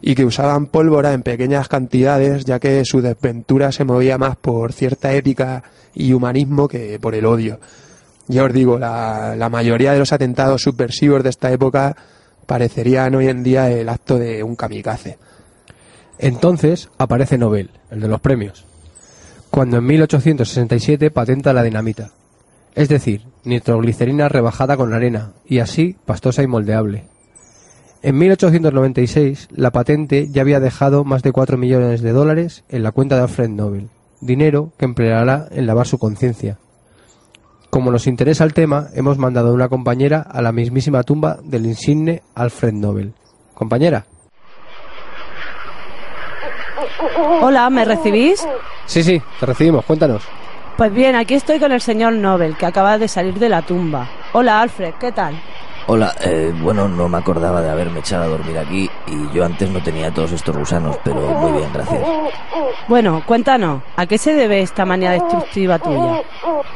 [0.03, 4.73] y que usaban pólvora en pequeñas cantidades ya que su desventura se movía más por
[4.73, 5.63] cierta ética
[5.95, 7.61] y humanismo que por el odio.
[8.27, 11.97] Ya os digo, la, la mayoría de los atentados subversivos de esta época
[12.47, 15.19] parecerían hoy en día el acto de un kamikaze.
[16.19, 18.65] Entonces aparece Nobel, el de los premios,
[19.51, 22.11] cuando en 1867 patenta la dinamita,
[22.75, 27.12] es decir, nitroglicerina rebajada con arena y así pastosa y moldeable.
[28.03, 32.91] En 1896 la patente ya había dejado más de 4 millones de dólares en la
[32.91, 36.59] cuenta de Alfred Nobel, dinero que empleará en lavar su conciencia.
[37.71, 41.65] Como nos interesa el tema, hemos mandado a una compañera a la mismísima tumba del
[41.65, 43.15] insigne Alfred Nobel.
[43.55, 44.05] Compañera.
[47.41, 48.45] Hola, ¿me recibís?
[48.87, 50.25] Sí, sí, te recibimos, cuéntanos.
[50.77, 54.09] Pues bien, aquí estoy con el señor Nobel, que acaba de salir de la tumba.
[54.33, 55.41] Hola, Alfred, ¿qué tal?
[55.89, 59.69] Hola, eh, bueno, no me acordaba de haberme echado a dormir aquí y yo antes
[59.69, 62.01] no tenía todos estos gusanos, pero muy bien, gracias.
[62.87, 66.23] Bueno, cuéntanos, ¿a qué se debe esta manía destructiva tuya?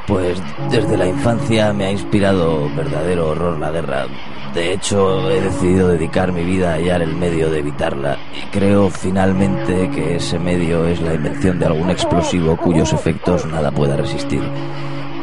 [0.09, 4.07] Pues desde la infancia me ha inspirado verdadero horror la guerra.
[4.55, 8.91] De hecho, he decidido dedicar mi vida a hallar el medio de evitarla y creo
[8.91, 14.43] finalmente que ese medio es la invención de algún explosivo cuyos efectos nada pueda resistir.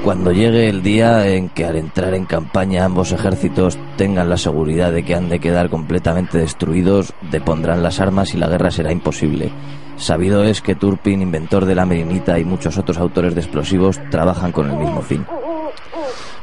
[0.03, 4.91] Cuando llegue el día en que al entrar en campaña ambos ejércitos tengan la seguridad
[4.91, 9.49] de que han de quedar completamente destruidos, depondrán las armas y la guerra será imposible.
[9.95, 14.51] Sabido es que Turpin, inventor de la merinita y muchos otros autores de explosivos trabajan
[14.51, 15.25] con el mismo fin.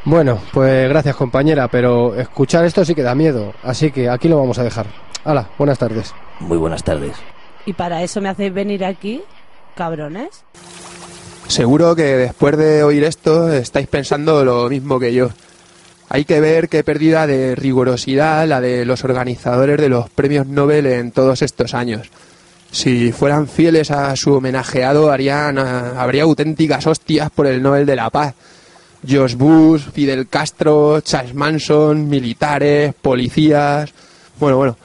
[0.06, 4.38] Bueno, pues gracias compañera, pero escuchar esto sí que da miedo, así que aquí lo
[4.38, 4.86] vamos a dejar.
[5.22, 6.14] Hala, buenas tardes.
[6.38, 7.14] Muy buenas tardes.
[7.66, 9.20] ¿Y para eso me hacéis venir aquí,
[9.74, 10.46] cabrones?
[11.50, 15.30] Seguro que después de oír esto estáis pensando lo mismo que yo.
[16.08, 20.86] Hay que ver qué pérdida de rigurosidad la de los organizadores de los premios Nobel
[20.86, 22.08] en todos estos años.
[22.70, 28.10] Si fueran fieles a su homenajeado, harían, habría auténticas hostias por el Nobel de la
[28.10, 28.36] Paz.
[29.04, 33.92] George Bush, Fidel Castro, Charles Manson, militares, policías.
[34.38, 34.76] Bueno, bueno.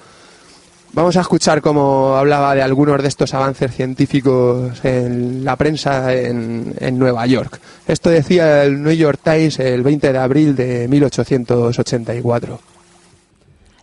[0.95, 6.97] Vamos a escuchar cómo hablaba de algunos de estos avances científicos en la prensa en,
[6.97, 7.59] Nueva York.
[7.85, 12.59] Esto decía el New York Times el 20 de abril de 1884.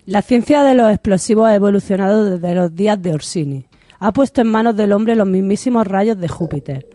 [0.07, 3.67] La ciencia de los explosivos ha evolucionado desde los días de Orsini.
[3.99, 6.87] Ha puesto en manos del hombre los mismísimos rayos de Júpiter.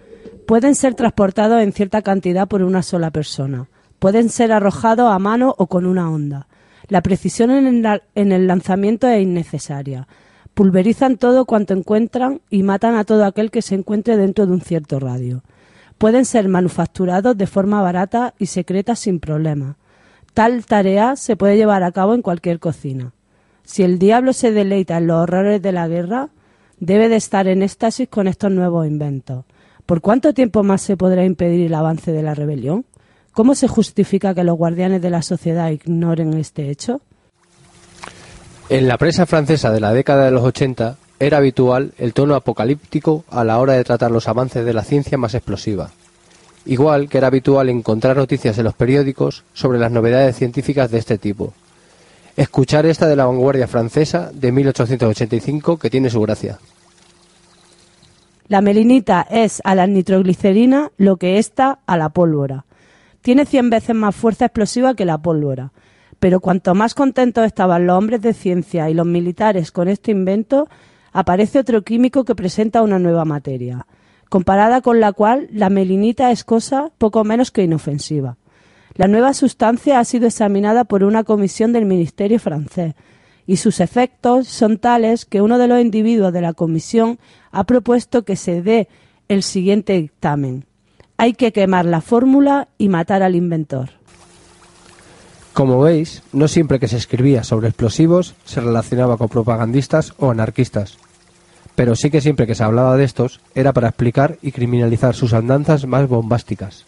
[0.48, 3.68] Pueden ser transportados en cierta cantidad por una sola persona.
[4.00, 6.48] Pueden ser arrojados a mano o con una onda.
[6.90, 10.08] La precisión en el, en el, lanzamiento es innecesaria.
[10.54, 14.62] Pulverizan todo cuanto encuentran y matan a todo aquel que se encuentre dentro de un
[14.62, 15.44] cierto radio.
[15.98, 19.78] Pueden ser manufacturados de forma barata y secreta sin problema.
[20.34, 23.14] Tal tarea se puede llevar a cabo en cualquier cocina.
[23.64, 26.30] Si el diablo se deleita en los horrores de la guerra,
[26.80, 29.46] debe de estar en éxtasis con estos nuevos inventos.
[29.86, 32.86] ¿Por cuánto tiempo más se podrá impedir el avance de la rebelión?
[33.38, 37.02] ¿Cómo se justifica que los guardianes de la sociedad ignoren este hecho?
[38.68, 43.26] En la prensa francesa de la década de los 80 era habitual el tono apocalíptico
[43.30, 45.92] a la hora de tratar los avances de la ciencia más explosiva.
[46.66, 51.20] Igual que era habitual encontrar noticias en los periódicos sobre las novedades científicas de este
[51.20, 51.54] tipo.
[52.36, 56.58] Escuchar esta de la vanguardia francesa de 1885 que tiene su gracia.
[58.48, 62.66] La melinita es a la nitroglicerina lo que ésta a la pólvora.
[63.28, 65.74] Tiene 100 veces más fuerza explosiva que la pólvora.
[66.18, 70.70] Pero cuanto más contentos estaban los hombres de ciencia y los militares con este invento,
[71.12, 73.86] aparece otro químico que presenta una nueva materia,
[74.30, 78.38] comparada con la cual la melinita es cosa poco menos que inofensiva.
[78.96, 82.96] La nueva sustancia ha sido examinada por una comisión del Ministerio francés
[83.46, 87.20] y sus efectos son tales que uno de los individuos de la comisión
[87.52, 88.88] ha propuesto que se dé
[89.28, 90.64] el siguiente dictamen.
[91.18, 93.90] Hay que quemar la fórmula y matar al inventor.
[95.54, 101.00] Como veis, no siempre que se escribía sobre explosivos se relacionaba con propagandistas o anarquistas,
[101.76, 105.34] pero sí que siempre que se hablaba de estos era para explicar y criminalizar sus
[105.34, 106.86] andanzas más bombásticas.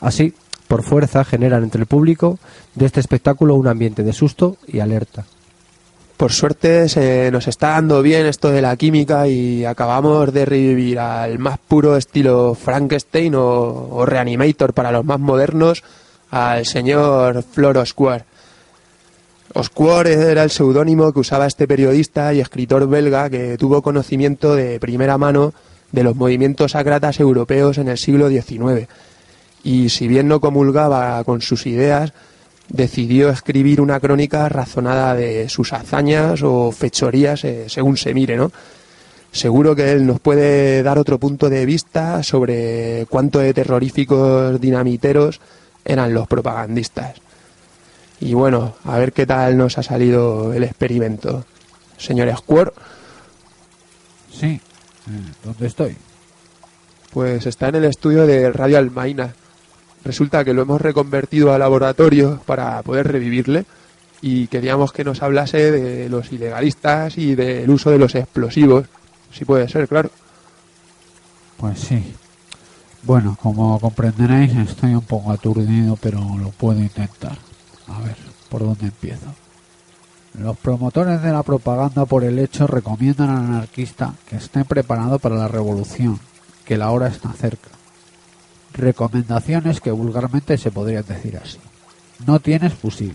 [0.00, 0.34] Así,
[0.68, 2.38] por fuerza, generan entre el público
[2.74, 5.24] de este espectáculo un ambiente de susto y alerta.
[6.22, 11.00] Por suerte se nos está dando bien esto de la química y acabamos de revivir
[11.00, 15.82] al más puro estilo Frankenstein o, Reanimator para los más modernos
[16.30, 18.24] al señor Flor Osquar.
[19.52, 24.78] Osquar era el seudónimo que usaba este periodista y escritor belga que tuvo conocimiento de
[24.78, 25.52] primera mano
[25.90, 28.86] de los movimientos ácratas europeos en el siglo XIX.
[29.64, 32.12] Y si bien no comulgaba con sus ideas,
[32.68, 38.50] decidió escribir una crónica razonada de sus hazañas o fechorías, eh, según se mire, ¿no?
[39.32, 45.40] Seguro que él nos puede dar otro punto de vista sobre cuánto de terroríficos dinamiteros
[45.84, 47.16] eran los propagandistas.
[48.20, 51.44] Y bueno, a ver qué tal nos ha salido el experimento.
[51.96, 52.72] Señor Square.
[54.30, 54.60] Sí, eh,
[55.44, 55.96] ¿dónde estoy?
[57.12, 59.34] Pues está en el estudio de Radio Almaina.
[60.04, 63.64] Resulta que lo hemos reconvertido a laboratorio para poder revivirle
[64.20, 68.86] y queríamos que nos hablase de los ilegalistas y del uso de los explosivos.
[69.32, 70.10] Si puede ser, claro.
[71.56, 72.14] Pues sí.
[73.02, 77.36] Bueno, como comprenderéis, estoy un poco aturdido, pero lo puedo intentar.
[77.88, 78.16] A ver,
[78.48, 79.26] ¿por dónde empiezo?
[80.38, 85.34] Los promotores de la propaganda por el hecho recomiendan al anarquista que esté preparado para
[85.34, 86.18] la revolución,
[86.64, 87.71] que la hora está cerca.
[88.74, 91.58] Recomendaciones que vulgarmente se podrían decir así.
[92.26, 93.14] No tienes fusil.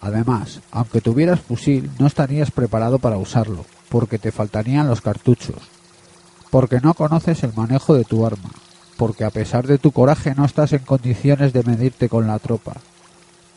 [0.00, 5.56] Además, aunque tuvieras fusil, no estarías preparado para usarlo, porque te faltarían los cartuchos,
[6.50, 8.50] porque no conoces el manejo de tu arma,
[8.96, 12.74] porque a pesar de tu coraje no estás en condiciones de medirte con la tropa.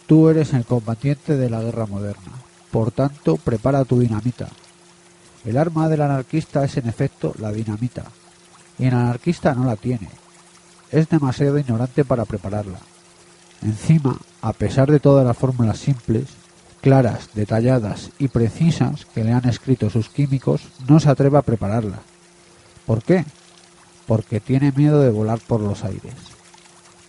[0.06, 2.32] Tú eres el combatiente de la guerra moderna,
[2.70, 4.48] por tanto, prepara tu dinamita.
[5.46, 8.04] El arma del anarquista es en efecto la dinamita,
[8.78, 10.10] y el anarquista no la tiene.
[10.96, 12.80] Es demasiado ignorante para prepararla.
[13.62, 16.24] Encima, a pesar de todas las fórmulas simples,
[16.80, 22.00] claras, detalladas y precisas que le han escrito sus químicos, no se atreve a prepararla.
[22.86, 23.26] ¿Por qué?
[24.08, 26.16] Porque tiene miedo de volar por los aires.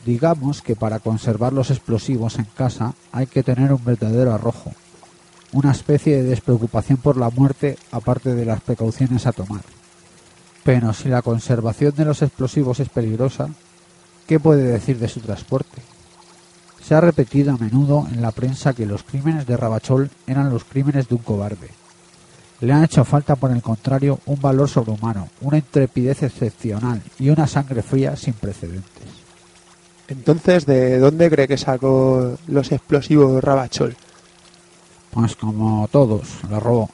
[0.04, 4.72] Digamos que para conservar los explosivos en casa hay que tener un verdadero arrojo,
[5.52, 9.62] una especie de despreocupación por la muerte aparte de las precauciones a tomar.
[10.64, 13.48] Pero si la conservación de los explosivos es peligrosa,
[14.26, 15.82] ¿qué puede decir de su transporte?
[16.82, 20.64] Se ha repetido a menudo en la prensa que los crímenes de Rabachol eran los
[20.64, 21.70] crímenes de un cobarde.
[22.60, 27.46] Le han hecho falta, por el contrario, un valor sobrehumano, una intrepidez excepcional y una
[27.46, 29.04] sangre fría sin precedentes.
[30.08, 33.96] Entonces, ¿de dónde cree que sacó los explosivos Rabachol?
[35.10, 36.90] Pues como todos, lo robó.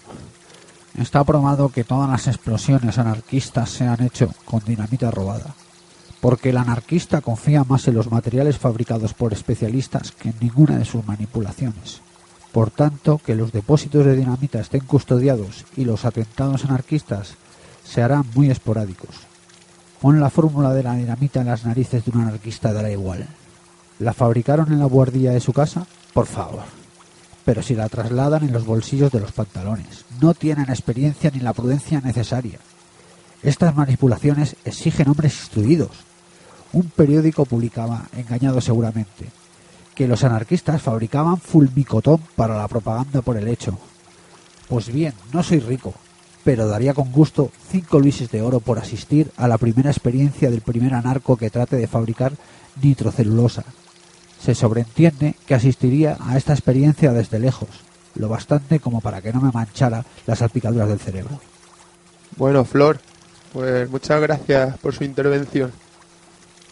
[0.99, 5.55] Está probado que todas las explosiones anarquistas se han hecho con dinamita robada,
[6.23, 10.85] porque el anarquista confía más en los materiales fabricados por especialistas que en ninguna de
[10.85, 12.01] sus manipulaciones.
[12.53, 17.35] Por tanto, que los depósitos de dinamita estén custodiados y los atentados anarquistas
[17.83, 19.17] se harán muy esporádicos.
[20.01, 23.27] Pon la fórmula de la dinamita en las narices de un anarquista dará igual.
[23.99, 25.89] ¿La fabricaron en la buhardilla de su casa?
[26.15, 26.63] Por favor.
[27.45, 31.53] Pero si la trasladan en los bolsillos de los pantalones, no tienen experiencia ni la
[31.53, 32.61] prudencia necesaria.
[33.43, 36.12] Estas manipulaciones exigen hombres instruidos.
[36.73, 39.29] Un periódico publicaba, engañado seguramente,
[39.95, 43.79] que los anarquistas fabricaban fulbicotón para la propaganda por el hecho.
[44.69, 45.93] Pues bien, no soy rico,
[46.45, 50.63] pero daría con gusto cinco luises de oro por asistir a la primera experiencia del
[50.63, 52.33] primer anarco que trate de fabricar
[52.81, 53.65] nitrocelulosa.
[54.41, 57.69] Se sobreentiende que asistiría a esta experiencia desde lejos,
[58.15, 61.39] lo bastante como para que no me manchara las salpicaduras del cerebro.
[62.37, 62.99] Bueno, Flor,
[63.53, 65.71] pues muchas gracias por su intervención.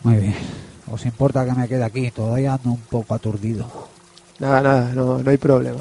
[0.02, 0.34] Muy bien.
[0.90, 2.10] ¿Os importa que me quede aquí?
[2.10, 3.66] Todavía ando un poco aturdido.
[4.38, 5.80] Nada, nada, no, no hay problema.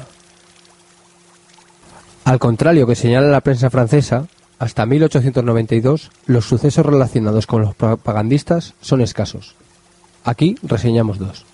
[2.24, 8.74] Al contrario que señala la prensa francesa, hasta 1892 los sucesos relacionados con los propagandistas
[8.80, 9.56] son escasos.
[10.22, 11.46] Aquí reseñamos dos.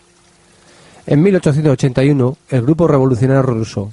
[1.07, 3.93] En 1881, el grupo revolucionario ruso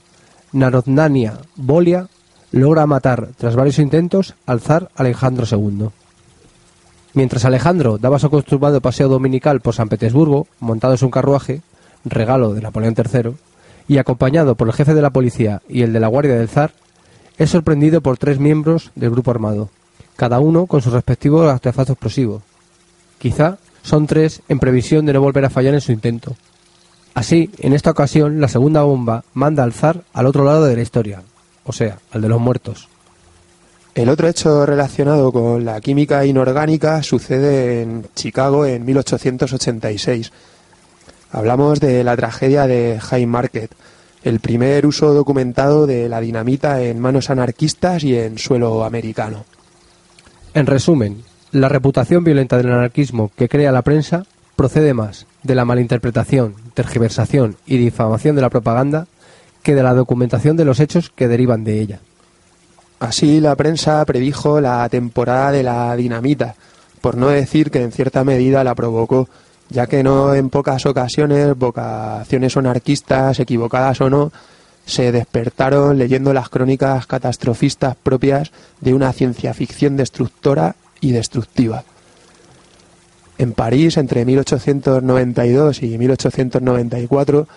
[0.51, 2.07] Narodnania Volia
[2.51, 5.89] logra matar, tras varios intentos, al zar Alejandro II.
[7.13, 11.61] Mientras Alejandro daba su acostumbrado paseo dominical por San Petersburgo, montado en su carruaje,
[12.05, 13.33] regalo de Napoleón III,
[13.87, 16.71] y acompañado por el jefe de la policía y el de la guardia del zar,
[17.37, 19.69] es sorprendido por tres miembros del grupo armado,
[20.15, 22.41] cada uno con su respectivo artefacto explosivo.
[23.19, 26.35] Quizá son tres en previsión de no volver a fallar en su intento.
[27.13, 30.81] Así, en esta ocasión, la segunda bomba manda al zar al otro lado de la
[30.81, 31.21] historia,
[31.63, 32.89] o sea, al de los muertos.
[33.95, 40.31] El otro hecho relacionado con la química inorgánica sucede en Chicago en 1886.
[41.31, 43.71] Hablamos de la tragedia de High Market,
[44.23, 49.45] el primer uso documentado de la dinamita en manos anarquistas y en suelo americano.
[50.55, 54.23] En resumen, la reputación violenta del anarquismo que crea la prensa
[54.55, 59.05] procede más de la malinterpretación, tergiversación y difamación de la propaganda
[59.61, 61.99] que de la documentación de los hechos que derivan de ella.
[63.03, 66.55] Así la prensa predijo la temporada de la dinamita,
[67.01, 69.27] por no decir que en cierta medida la provocó,
[69.69, 74.31] ya que no en pocas ocasiones vocaciones anarquistas, equivocadas o no,
[74.85, 81.83] se despertaron leyendo las crónicas catastrofistas propias de una ciencia ficción destructora y destructiva.
[83.37, 87.47] En París, entre 1892 y 1894,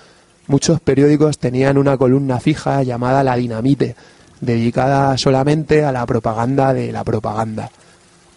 [0.48, 3.94] muchos periódicos tenían una columna fija llamada La Dinamite,
[4.40, 7.70] dedicada solamente a la propaganda de la propaganda.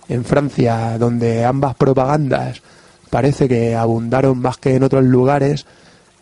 [0.08, 2.62] En Francia, donde ambas propagandas
[3.10, 5.66] parece que abundaron más que en otros lugares,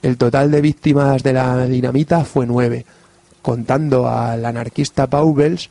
[0.01, 2.85] el total de víctimas de la dinamita fue nueve,
[3.41, 5.69] contando al anarquista Paubels,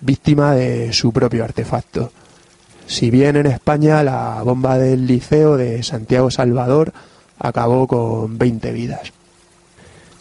[0.00, 2.12] víctima de su propio artefacto.
[2.86, 6.92] Si bien en España la bomba del liceo de Santiago Salvador
[7.38, 9.12] acabó con 20 vidas.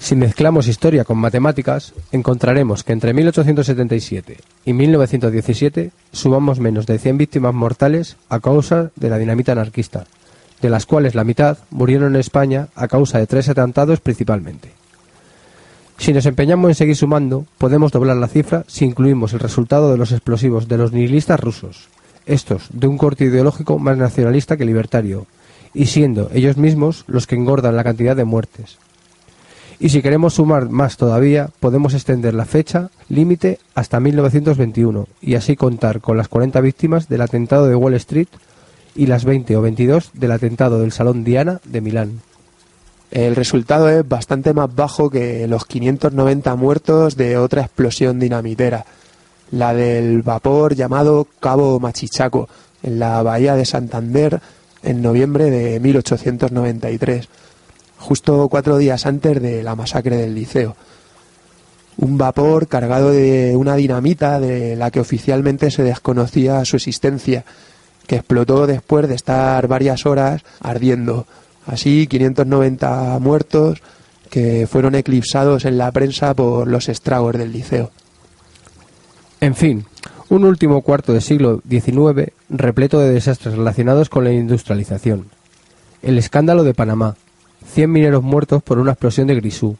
[0.02, 7.20] Si mezclamos historia con matemáticas, encontraremos que entre 1877 y 1917 sumamos menos de 100
[7.20, 10.06] víctimas mortales a causa de la dinamita anarquista,
[10.60, 14.72] de las cuales la mitad murieron en España a causa de tres atentados principalmente.
[16.00, 20.00] Si nos empeñamos en seguir sumando, podemos doblar la cifra si incluimos el resultado de
[20.00, 21.90] los explosivos de los nihilistas rusos,
[22.26, 25.28] estos de un corte ideológico más nacionalista que libertario,
[25.76, 28.80] y siendo ellos mismos los que engordan la cantidad de muertes.
[29.82, 35.56] Y si queremos sumar más todavía, podemos extender la fecha límite hasta 1921 y así
[35.56, 38.28] contar con las 40 víctimas del atentado de Wall Street
[38.94, 42.22] y las 20 o 22 del atentado del Salón Diana de Milán.
[43.10, 48.86] El resultado es bastante más bajo que los 590 muertos de otra explosión dinamitera,
[49.50, 52.48] la del vapor llamado Cabo Machichaco,
[52.84, 54.42] en la bahía de Santander,
[54.84, 57.28] en noviembre de 1893
[58.02, 60.76] justo cuatro días antes de la masacre del liceo.
[61.98, 67.46] Un vapor cargado de una dinamita de la que oficialmente se desconocía su existencia,
[68.08, 71.28] que explotó después de estar varias horas ardiendo.
[71.68, 73.82] Así 590 muertos
[74.30, 77.92] que fueron eclipsados en la prensa por los estragos del liceo.
[79.42, 79.86] En fin,
[80.30, 85.28] un último cuarto del siglo XIX repleto de desastres relacionados con la industrialización.
[86.02, 87.16] El escándalo de Panamá,
[87.66, 89.78] 100 mineros muertos por una explosión de grisú,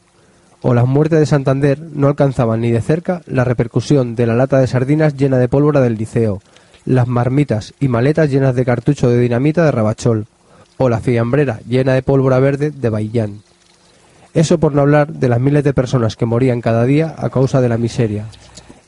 [0.62, 4.58] o las muertes de Santander no alcanzaban ni de cerca la repercusión de la lata
[4.58, 6.40] de sardinas llena de pólvora del liceo,
[6.84, 10.26] las marmitas y maletas llenas de cartucho de dinamita de Rabachol,
[10.78, 13.42] o la fiambrera llena de pólvora verde de Baillán.
[14.34, 17.60] Eso por no hablar de las miles de personas que morían cada día a causa
[17.60, 18.26] de la miseria.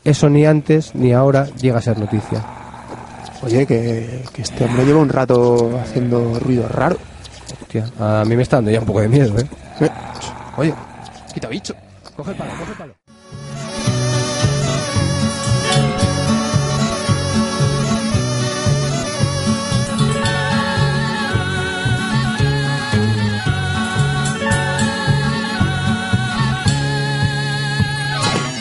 [0.03, 2.45] Eso ni antes ni ahora llega a ser noticia.
[3.43, 6.97] Oye, que, que este hombre lleva un rato haciendo ruido raro.
[7.61, 9.47] Hostia, a mí me está dando ya un poco de miedo, ¿eh?
[10.57, 10.75] Oye,
[11.33, 11.75] quita bicho.
[12.17, 12.95] Coge el palo, coge el palo.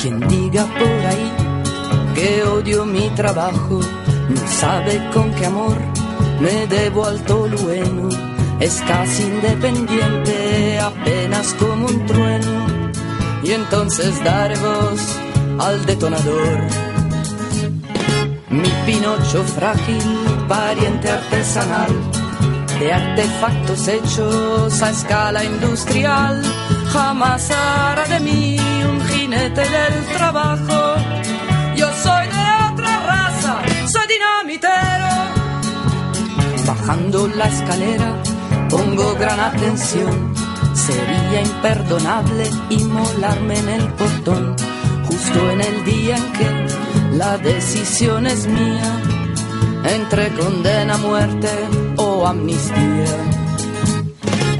[0.02, 1.32] Quien diga por ahí
[2.14, 3.80] que odio mi trabajo,
[4.30, 5.78] no sabe con qué amor
[6.42, 8.33] me debo al tolueno
[8.64, 12.66] es casi independiente, apenas como un trueno.
[13.44, 15.02] Y entonces daré voz
[15.60, 16.60] al detonador.
[18.50, 20.02] Mi Pinocho frágil,
[20.48, 21.92] pariente artesanal,
[22.80, 26.42] de artefactos hechos a escala industrial,
[26.94, 28.58] jamás hará de mí
[28.90, 30.96] un jinete del trabajo.
[31.76, 33.62] Yo soy de otra raza,
[33.92, 35.12] soy dinamitero.
[36.66, 38.24] Bajando la escalera,
[38.74, 40.34] pongo gran atención.
[40.74, 44.56] Sería imperdonable inmolarme en el portón,
[45.06, 46.50] justo en el día en que
[47.18, 48.92] la decisión es mía,
[49.86, 51.50] entre condena a muerte
[51.98, 53.14] o amnistía.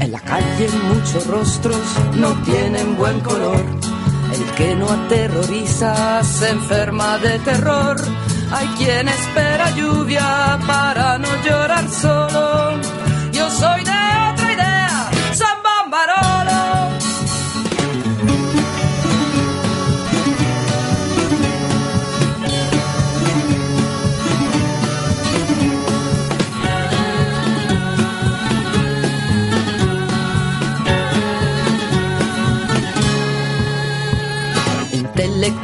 [0.00, 1.84] En la calle muchos rostros
[2.16, 3.62] no tienen buen color.
[4.32, 7.96] El que no aterroriza se enferma de terror.
[8.52, 13.03] Hay quien espera lluvia para no llorar solo.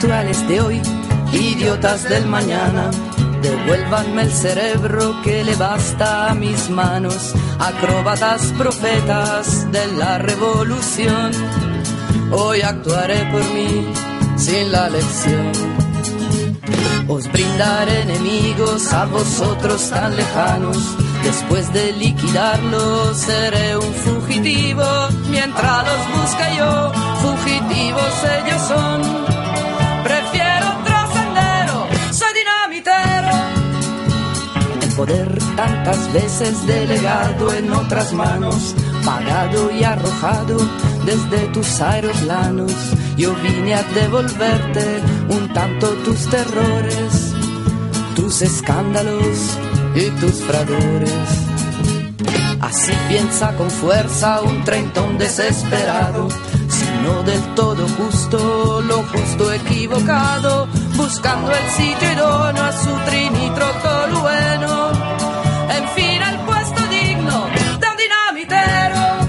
[0.03, 0.83] Intelectuales de hoy,
[1.31, 2.91] idiotas del mañana,
[3.43, 11.33] devuélvanme el cerebro que le basta a mis manos, acróbatas profetas de la revolución.
[12.33, 13.93] Hoy actuaré por mí
[14.39, 15.53] sin la lección.
[17.07, 20.79] Os brindaré enemigos a vosotros tan lejanos.
[21.25, 24.83] Después de liquidarlos seré un fugitivo.
[25.29, 26.91] Mientras los busque yo,
[27.21, 29.40] fugitivos ellos son.
[35.01, 40.59] Poder tantas veces delegado en otras manos, pagado y arrojado
[41.07, 42.75] desde tus aeroplanos.
[43.17, 47.35] Yo vine a devolverte un tanto tus terrores,
[48.15, 49.39] tus escándalos
[49.95, 51.51] y tus fradores.
[52.61, 56.29] Así piensa con fuerza un treintón desesperado,
[56.69, 64.90] sino del todo justo, lo justo equivocado, buscando el sitio idóneo a su trinitro tolueno.
[65.77, 67.47] En fin, el puesto digno
[67.81, 69.21] de un dinamitero.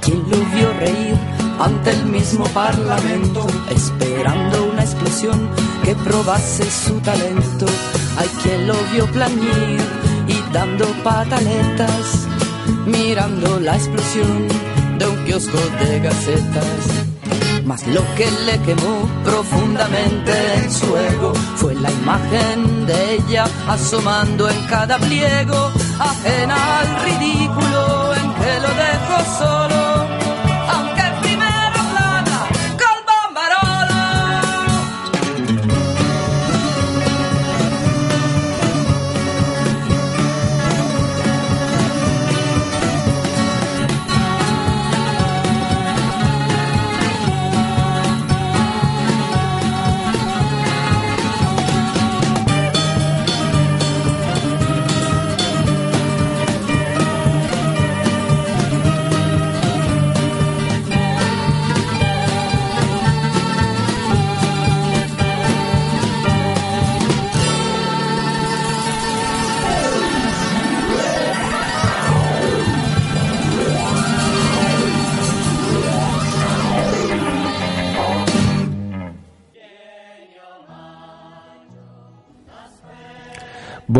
[0.00, 1.16] quien lo vio reír
[1.60, 4.71] ante el mismo parlamento, esperando
[5.84, 7.66] que probase su talento.
[8.16, 9.80] Hay quien lo vio plañir
[10.26, 12.26] y dando pataletas,
[12.86, 14.48] mirando la explosión
[14.98, 16.82] de un kiosco de gacetas.
[17.66, 24.48] Mas lo que le quemó profundamente en su ego fue la imagen de ella asomando
[24.48, 29.81] en cada pliego, ajena al ridículo en que lo dejó solo.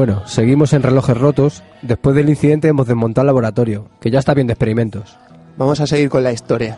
[0.04, 1.62] Bueno, seguimos en relojes rotos.
[1.80, 5.16] Después del incidente hemos desmontado el laboratorio, que ya está bien de experimentos.
[5.56, 6.76] Vamos a seguir con la historia.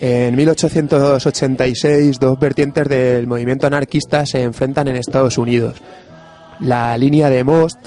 [0.00, 5.80] En 1886, dos vertientes del movimiento anarquista se enfrentan en Estados Unidos.
[6.58, 7.78] La línea de Most,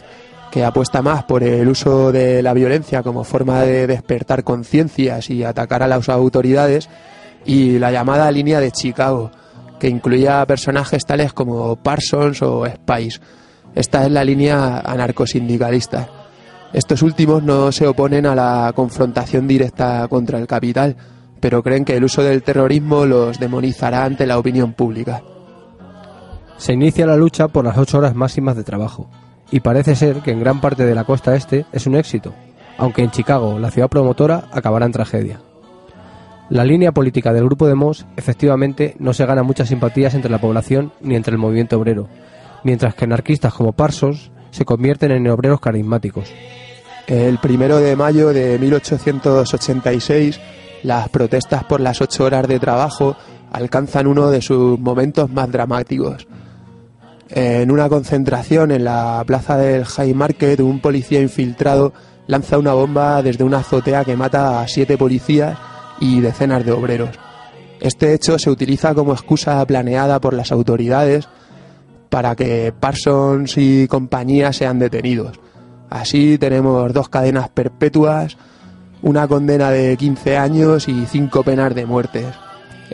[0.50, 5.44] que apuesta más por el uso de la violencia como forma de despertar conciencias y
[5.44, 6.88] atacar a las autoridades,
[7.46, 9.30] y la llamada línea de Chicago,
[9.78, 13.20] que incluía personajes tales como Parsons o Spice.
[13.78, 16.10] Esta es la línea anarcosindicalista.
[16.74, 20.96] Estos últimos no se oponen a la confrontación directa contra el capital,
[21.40, 25.22] pero creen que el uso del terrorismo los demonizará ante la opinión pública.
[26.58, 29.12] Se inicia la lucha por las ocho horas máximas de trabajo,
[29.52, 32.34] y parece ser que en gran parte de la costa este es un éxito,
[32.80, 35.40] aunque en Chicago, la ciudad promotora, acabará en tragedia.
[36.50, 40.42] La línea política del grupo de Moss efectivamente no se gana muchas simpatías entre la
[40.42, 42.08] población ni entre el movimiento obrero,
[42.68, 46.30] mientras que anarquistas como Parsons se convierten en obreros carismáticos.
[47.08, 50.38] El primero de mayo de 1886,
[50.84, 53.16] las protestas por las ocho horas de trabajo
[53.54, 56.28] alcanzan uno de sus momentos más dramáticos.
[57.30, 61.94] En una concentración en la plaza del High Market, un policía infiltrado
[62.28, 65.58] lanza una bomba desde una azotea que mata a siete policías
[66.02, 67.18] y decenas de obreros.
[67.80, 71.30] Este hecho se utiliza como excusa planeada por las autoridades
[72.10, 75.40] para que Parsons y compañía sean detenidos.
[75.90, 78.38] Así tenemos dos cadenas perpetuas,
[79.02, 82.26] una condena de 15 años y cinco penas de muerte.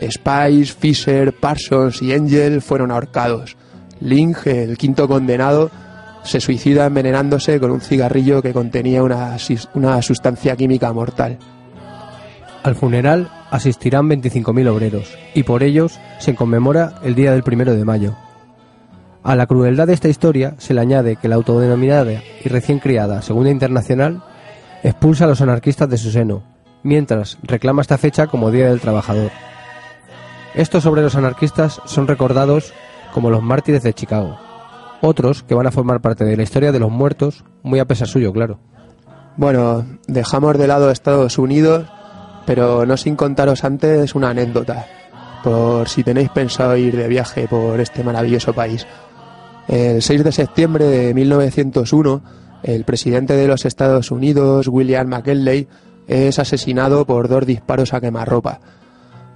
[0.00, 3.56] Spice, Fisher, Parsons y Angel fueron ahorcados.
[4.00, 5.70] Link, el quinto condenado,
[6.24, 9.36] se suicida envenenándose con un cigarrillo que contenía una,
[9.74, 11.38] una sustancia química mortal.
[12.62, 17.84] Al funeral asistirán 25.000 obreros, y por ellos se conmemora el día del primero de
[17.84, 18.16] mayo.
[19.24, 23.22] A la crueldad de esta historia se le añade que la autodenominada y recién criada
[23.22, 24.22] Segunda Internacional
[24.82, 26.42] expulsa a los anarquistas de su seno,
[26.82, 29.30] mientras reclama esta fecha como Día del Trabajador.
[30.54, 32.74] Estos obreros anarquistas son recordados
[33.14, 34.36] como los mártires de Chicago,
[35.00, 38.08] otros que van a formar parte de la historia de los muertos, muy a pesar
[38.08, 38.58] suyo, claro.
[39.38, 41.86] Bueno, dejamos de lado Estados Unidos,
[42.44, 44.84] pero no sin contaros antes una anécdota,
[45.42, 48.86] por si tenéis pensado ir de viaje por este maravilloso país.
[49.68, 52.22] El 6 de septiembre de 1901,
[52.62, 55.68] el presidente de los Estados Unidos, William McKinley,
[56.06, 58.60] es asesinado por dos disparos a quemarropa.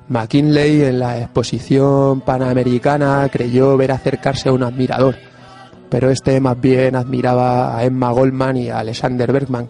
[0.09, 5.17] McKinley en la exposición panamericana creyó ver acercarse a un admirador,
[5.91, 9.69] pero este más bien admiraba a Emma Goldman y a Alexander Bergman.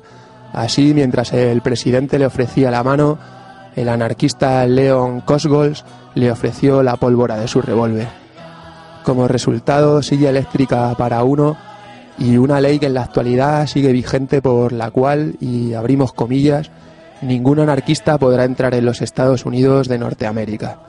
[0.53, 3.19] Así, mientras el presidente le ofrecía la mano,
[3.77, 5.85] el anarquista Leon Kosgols
[6.15, 8.28] le ofreció la pólvora de su revólver.
[9.09, 11.57] Como resultado, silla eléctrica para uno
[12.19, 16.71] y una ley que en la actualidad sigue vigente por la cual, y abrimos comillas,
[17.23, 20.81] ningún anarquista podrá entrar en los Estados Unidos de Norteamérica.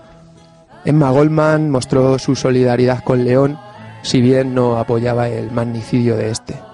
[0.84, 3.58] Emma Goldman mostró su solidaridad con León,
[4.02, 6.69] si bien no apoyaba el magnicidio de este.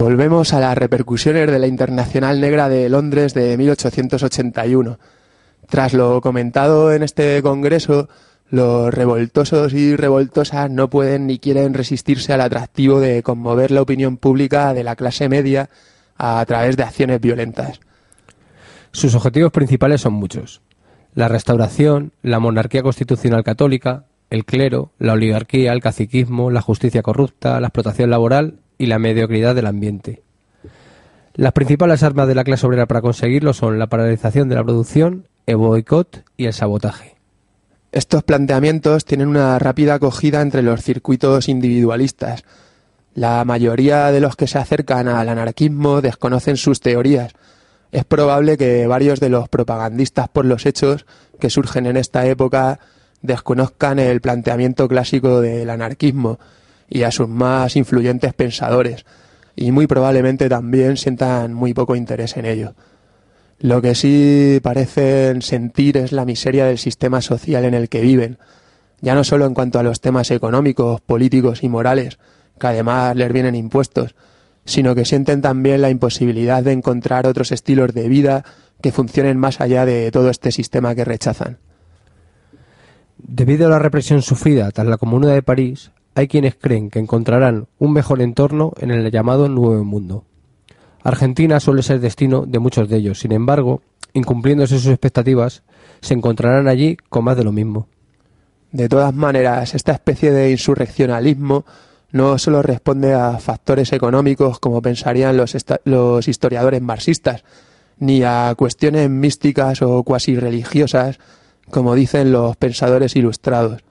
[0.00, 4.96] Volvemos a las repercusiones de la Internacional Negra de Londres de 1881.
[5.68, 8.08] Tras lo comentado en este congreso,
[8.48, 14.18] los revoltosos y revoltosas no pueden ni quieren resistirse al atractivo de conmover la opinión
[14.18, 15.68] pública de la clase media
[16.16, 17.80] a través de acciones violentas.
[18.92, 20.62] Sus objetivos principales son muchos.
[21.16, 27.60] La restauración, la monarquía constitucional católica, el clero, la oligarquía, el caciquismo, la justicia corrupta,
[27.60, 30.22] la explotación laboral y la mediocridad del ambiente.
[31.34, 35.28] Las principales armas de la clase obrera para conseguirlo son la paralización de la producción,
[35.46, 37.16] el boicot y el sabotaje.
[37.92, 42.44] Estos planteamientos tienen una rápida acogida entre los circuitos individualistas.
[43.14, 47.32] La mayoría de los que se acercan al anarquismo desconocen sus teorías.
[47.92, 51.06] Es probable que varios de los propagandistas por los hechos
[51.40, 52.80] que surgen en esta época
[53.22, 56.38] desconozcan el planteamiento clásico del anarquismo
[56.88, 59.04] y a sus más influyentes pensadores,
[59.56, 62.74] y muy probablemente también sientan muy poco interés en ello.
[63.60, 68.38] Lo que sí parecen sentir es la miseria del sistema social en el que viven,
[69.00, 72.18] ya no solo en cuanto a los temas económicos, políticos y morales,
[72.58, 74.14] que además les vienen impuestos,
[74.64, 78.44] sino que sienten también la imposibilidad de encontrar otros estilos de vida
[78.80, 81.58] que funcionen más allá de todo este sistema que rechazan.
[83.16, 87.68] Debido a la represión sufrida tras la Comuna de París, hay quienes creen que encontrarán
[87.78, 90.24] un mejor entorno en el llamado Nuevo Mundo.
[91.04, 93.82] Argentina suele ser destino de muchos de ellos, sin embargo,
[94.14, 95.62] incumpliéndose sus expectativas,
[96.00, 97.86] se encontrarán allí con más de lo mismo.
[98.72, 101.64] De todas maneras, esta especie de insurreccionalismo
[102.10, 107.44] no solo responde a factores económicos como pensarían los, los historiadores marxistas,
[108.00, 111.20] ni a cuestiones místicas o cuasi religiosas
[111.70, 113.82] como dicen los pensadores ilustrados.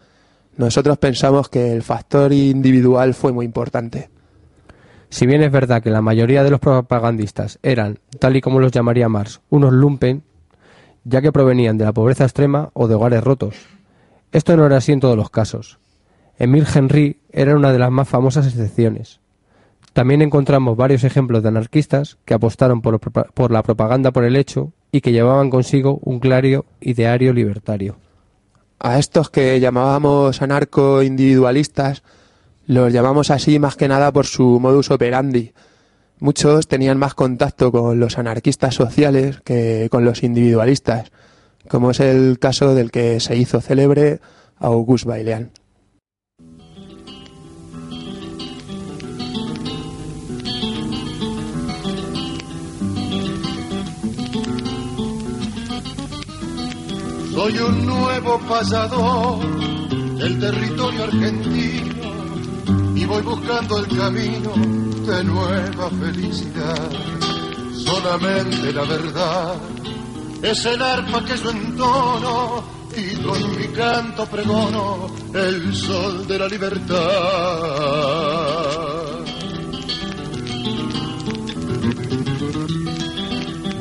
[0.58, 4.10] Nosotros pensamos que el factor individual fue muy importante.
[5.10, 8.72] Si bien es verdad que la mayoría de los propagandistas eran, tal y como los
[8.72, 10.24] llamaría Marx, unos lumpen,
[11.04, 13.56] ya que provenían de la pobreza extrema o de hogares rotos.
[14.32, 15.78] Esto no era así en todos los casos.
[16.40, 19.20] Emile Henry era una de las más famosas excepciones.
[19.94, 24.74] También encontramos varios ejemplos de anarquistas que apostaron por, por la propaganda por el hecho
[24.92, 27.98] y que llevaban consigo un claro ideario libertario.
[28.80, 32.04] A estos que llamábamos anarco-individualistas
[32.68, 35.54] los llamamos así más que nada por su modus operandi.
[36.20, 41.12] Muchos tenían más contacto con los anarquistas sociales que con los individualistas,
[41.70, 44.20] como es el caso del que se hizo célebre
[44.60, 45.52] Auguste Bailean.
[57.38, 59.46] Soy un nuevo pasador
[60.18, 64.54] del territorio argentino y voy buscando el camino
[65.06, 66.90] de nueva felicidad.
[67.76, 69.56] Solamente la verdad
[70.42, 72.64] es el arpa que yo entono
[72.98, 76.98] y con mi canto pregono el sol de la libertad.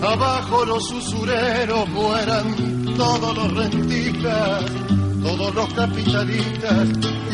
[0.02, 4.64] Abajo los usureros mueran todos los rentistas,
[5.22, 6.88] todos los capitalistas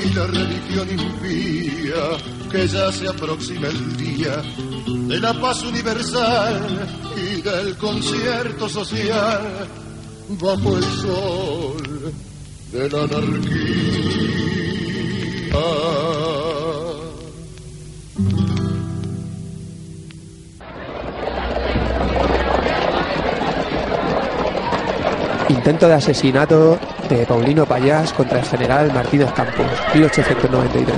[0.04, 4.42] y la religión impía, que ya se aproxima el día
[4.86, 9.68] de la paz universal y del concierto social
[10.40, 12.12] bajo el sol
[12.72, 14.32] de la anarquía.
[25.62, 26.76] Intento de asesinato
[27.08, 30.96] de Paulino Payás contra el general Martínez Campos, 1893.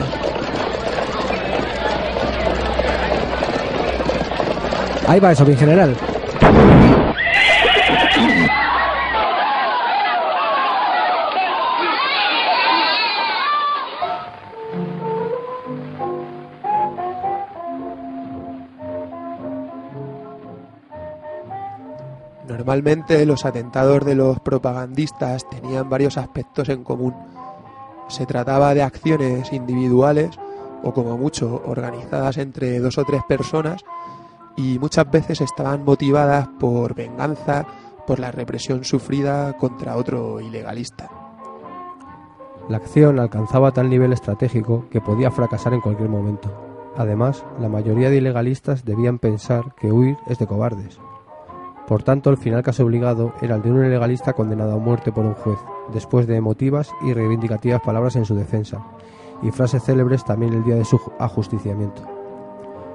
[5.06, 5.94] Ahí va eso, mi general.
[22.75, 27.14] Normalmente los atentados de los propagandistas tenían varios aspectos en común.
[28.09, 30.37] Se trataba de acciones individuales
[30.83, 33.85] o como mucho organizadas entre dos o tres personas
[34.57, 37.64] y muchas veces estaban motivadas por venganza
[38.09, 41.09] por la represión sufrida contra otro ilegalista.
[42.68, 46.51] La acción alcanzaba tal nivel estratégico que podía fracasar en cualquier momento.
[46.97, 50.99] Además, la mayoría de ilegalistas debían pensar que huir es de cobardes.
[51.87, 55.26] Por tanto, el final casi obligado era el de un ilegalista condenado a muerte por
[55.26, 55.59] un juez,
[55.93, 58.82] después de emotivas y reivindicativas palabras en su defensa,
[59.43, 62.03] y frases célebres también el día de su ajusticiamiento.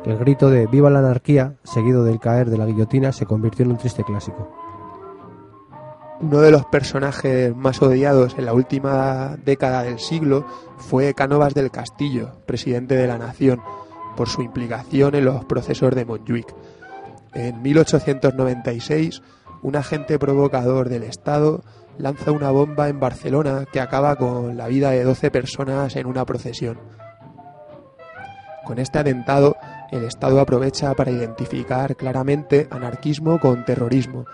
[0.05, 3.71] El grito de Viva la anarquía, seguido del caer de la guillotina, se convirtió en
[3.71, 4.49] un triste clásico.
[6.21, 10.45] Uno de los personajes más odiados en la última década del siglo
[10.77, 13.61] fue Cánovas del Castillo, presidente de la Nación,
[14.17, 16.53] por su implicación en los procesos de Montjuic.
[17.33, 19.21] En 1896,
[19.61, 21.63] un agente provocador del Estado
[21.97, 26.25] lanza una bomba en Barcelona que acaba con la vida de 12 personas en una
[26.25, 26.79] procesión.
[28.65, 29.57] Con este atentado,
[29.91, 34.25] el Estado aprovecha para identificar claramente anarquismo con terrorismo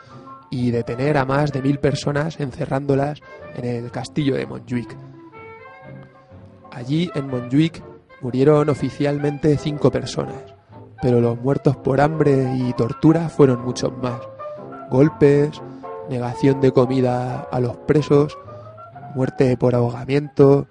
[0.50, 3.20] y detener a más de mil personas encerrándolas
[3.56, 4.96] en el castillo de Montjuic.
[6.72, 7.82] Allí, en Montjuic,
[8.22, 10.55] murieron oficialmente cinco personas,
[11.06, 14.20] pero los muertos por hambre y tortura fueron muchos más.
[14.90, 15.62] Golpes,
[16.10, 18.36] negación de comida a los presos,
[19.14, 20.66] muerte por ahogamiento,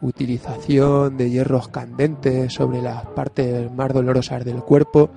[0.00, 5.10] utilización de hierros candentes sobre las partes más dolorosas del cuerpo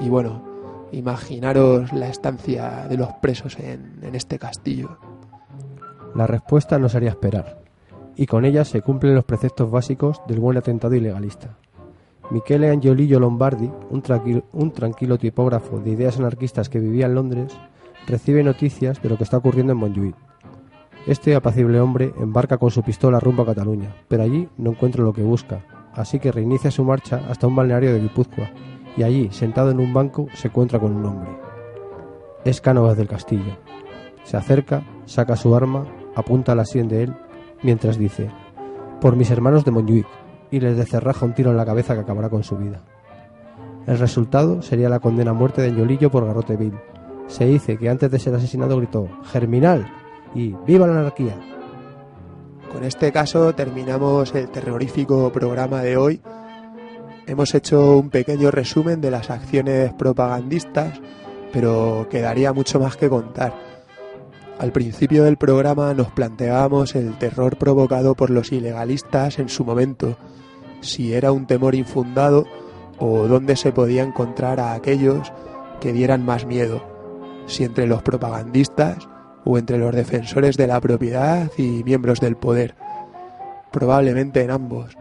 [0.00, 0.48] y bueno,
[0.92, 4.96] imaginaros la estancia de los presos en, este castillo.
[6.14, 7.58] La respuesta no sería esperar,
[8.16, 11.58] y con ella se cumplen los preceptos básicos del buen atentado ilegalista.
[12.30, 14.02] Michele Angiolillo Lombardi, un
[14.72, 17.56] tranquilo, tipógrafo de ideas anarquistas que vivía en Londres,
[18.06, 20.14] recibe noticias de lo que está ocurriendo en Montjuic.
[21.06, 25.12] Este apacible hombre embarca con su pistola rumbo a Cataluña, pero allí no encuentra lo
[25.12, 28.50] que busca, así que reinicia su marcha hasta un balneario de Guipúzcoa,
[28.96, 31.30] y allí, sentado en un banco, se encuentra con un hombre.
[32.44, 33.56] Es Cánovas del Castillo.
[34.22, 37.14] Se acerca, saca su arma, apunta a la sien de él,
[37.62, 38.30] mientras dice,
[39.00, 40.06] por mis hermanos de Montjuic,
[40.50, 42.82] y les descerraja un tiro en la cabeza que acabará con su vida.
[43.86, 46.74] El resultado sería la condena a muerte de Añolillo por garrote vil.
[47.26, 49.86] Se dice que antes de ser asesinado gritó ¡Germinal!
[50.34, 51.36] y ¡Viva la anarquía!
[52.72, 56.20] Con este caso terminamos el terrorífico programa de hoy.
[57.26, 61.00] Hemos hecho un pequeño resumen de las acciones propagandistas,
[61.52, 63.54] pero quedaría mucho más que contar.
[64.58, 70.16] Al principio del programa nos planteábamos el terror provocado por los ilegalistas en su momento,
[70.80, 72.46] si era un temor infundado
[72.98, 75.32] o dónde se podía encontrar a aquellos
[75.80, 76.82] que dieran más miedo,
[77.46, 79.08] si entre los propagandistas
[79.44, 82.74] o entre los defensores de la propiedad y miembros del poder.
[83.72, 84.96] Probablemente en ambos.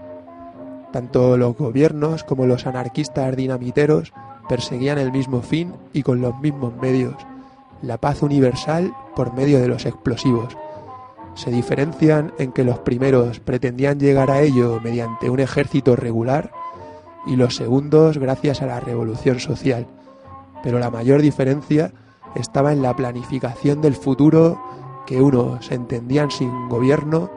[0.93, 4.13] Tanto los gobiernos como los anarquistas dinamiteros
[4.47, 7.15] perseguían el mismo fin y con los mismos medios,
[7.82, 10.57] la paz universal por medio de los explosivos.
[11.40, 16.52] Se diferencian en que los primeros pretendían llegar a ello mediante un ejército regular
[17.26, 19.88] y los segundos gracias a la revolución social.
[20.64, 21.94] Pero la mayor diferencia
[22.36, 24.62] estaba en la planificación del futuro
[25.08, 27.32] que unos entendían sin gobierno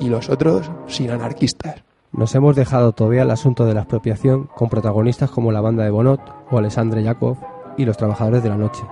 [0.00, 1.84] y los otros sin anarquistas.
[2.10, 5.90] Nos hemos dejado todavía el asunto de la expropiación con protagonistas como la banda de
[5.90, 6.20] Bonot
[6.50, 7.36] o Alexandre Yakov
[7.76, 8.82] y los trabajadores de la noche.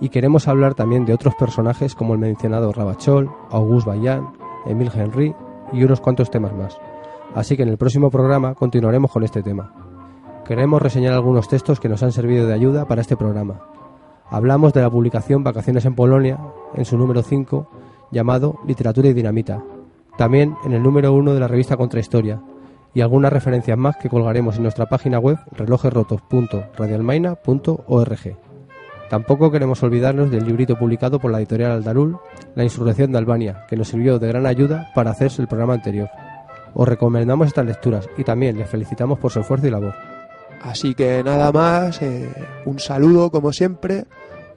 [0.00, 4.32] Y queremos hablar también de otros personajes como el mencionado Rabachol, Auguste Bayan,
[4.66, 5.34] Emile Henry
[5.72, 6.78] y unos cuantos temas más.
[7.34, 9.72] Así que en el próximo programa continuaremos con este tema.
[10.44, 13.60] Queremos reseñar algunos textos que nos han servido de ayuda para este programa.
[14.28, 16.38] Hablamos de la publicación Vacaciones en Polonia,
[16.74, 17.68] en su número 5,
[18.10, 19.62] llamado Literatura y Dinamita.
[20.18, 22.40] También en el número 1 de la revista Contrahistoria,
[22.94, 28.43] y algunas referencias más que colgaremos en nuestra página web relojesrotos.radialmaina.org.
[29.08, 32.18] Tampoco queremos olvidarnos del librito publicado por la editorial Aldarul,
[32.54, 36.08] La Insurrección de Albania, que nos sirvió de gran ayuda para hacerse el programa anterior.
[36.74, 39.94] Os recomendamos estas lecturas y también les felicitamos por su esfuerzo y labor.
[40.62, 42.28] Así que nada más, eh,
[42.64, 44.06] un saludo como siempre.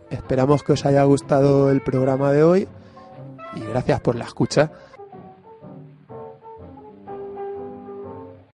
[0.09, 2.67] Esperamos que os haya gustado el programa de hoy
[3.55, 4.71] y gracias por la escucha.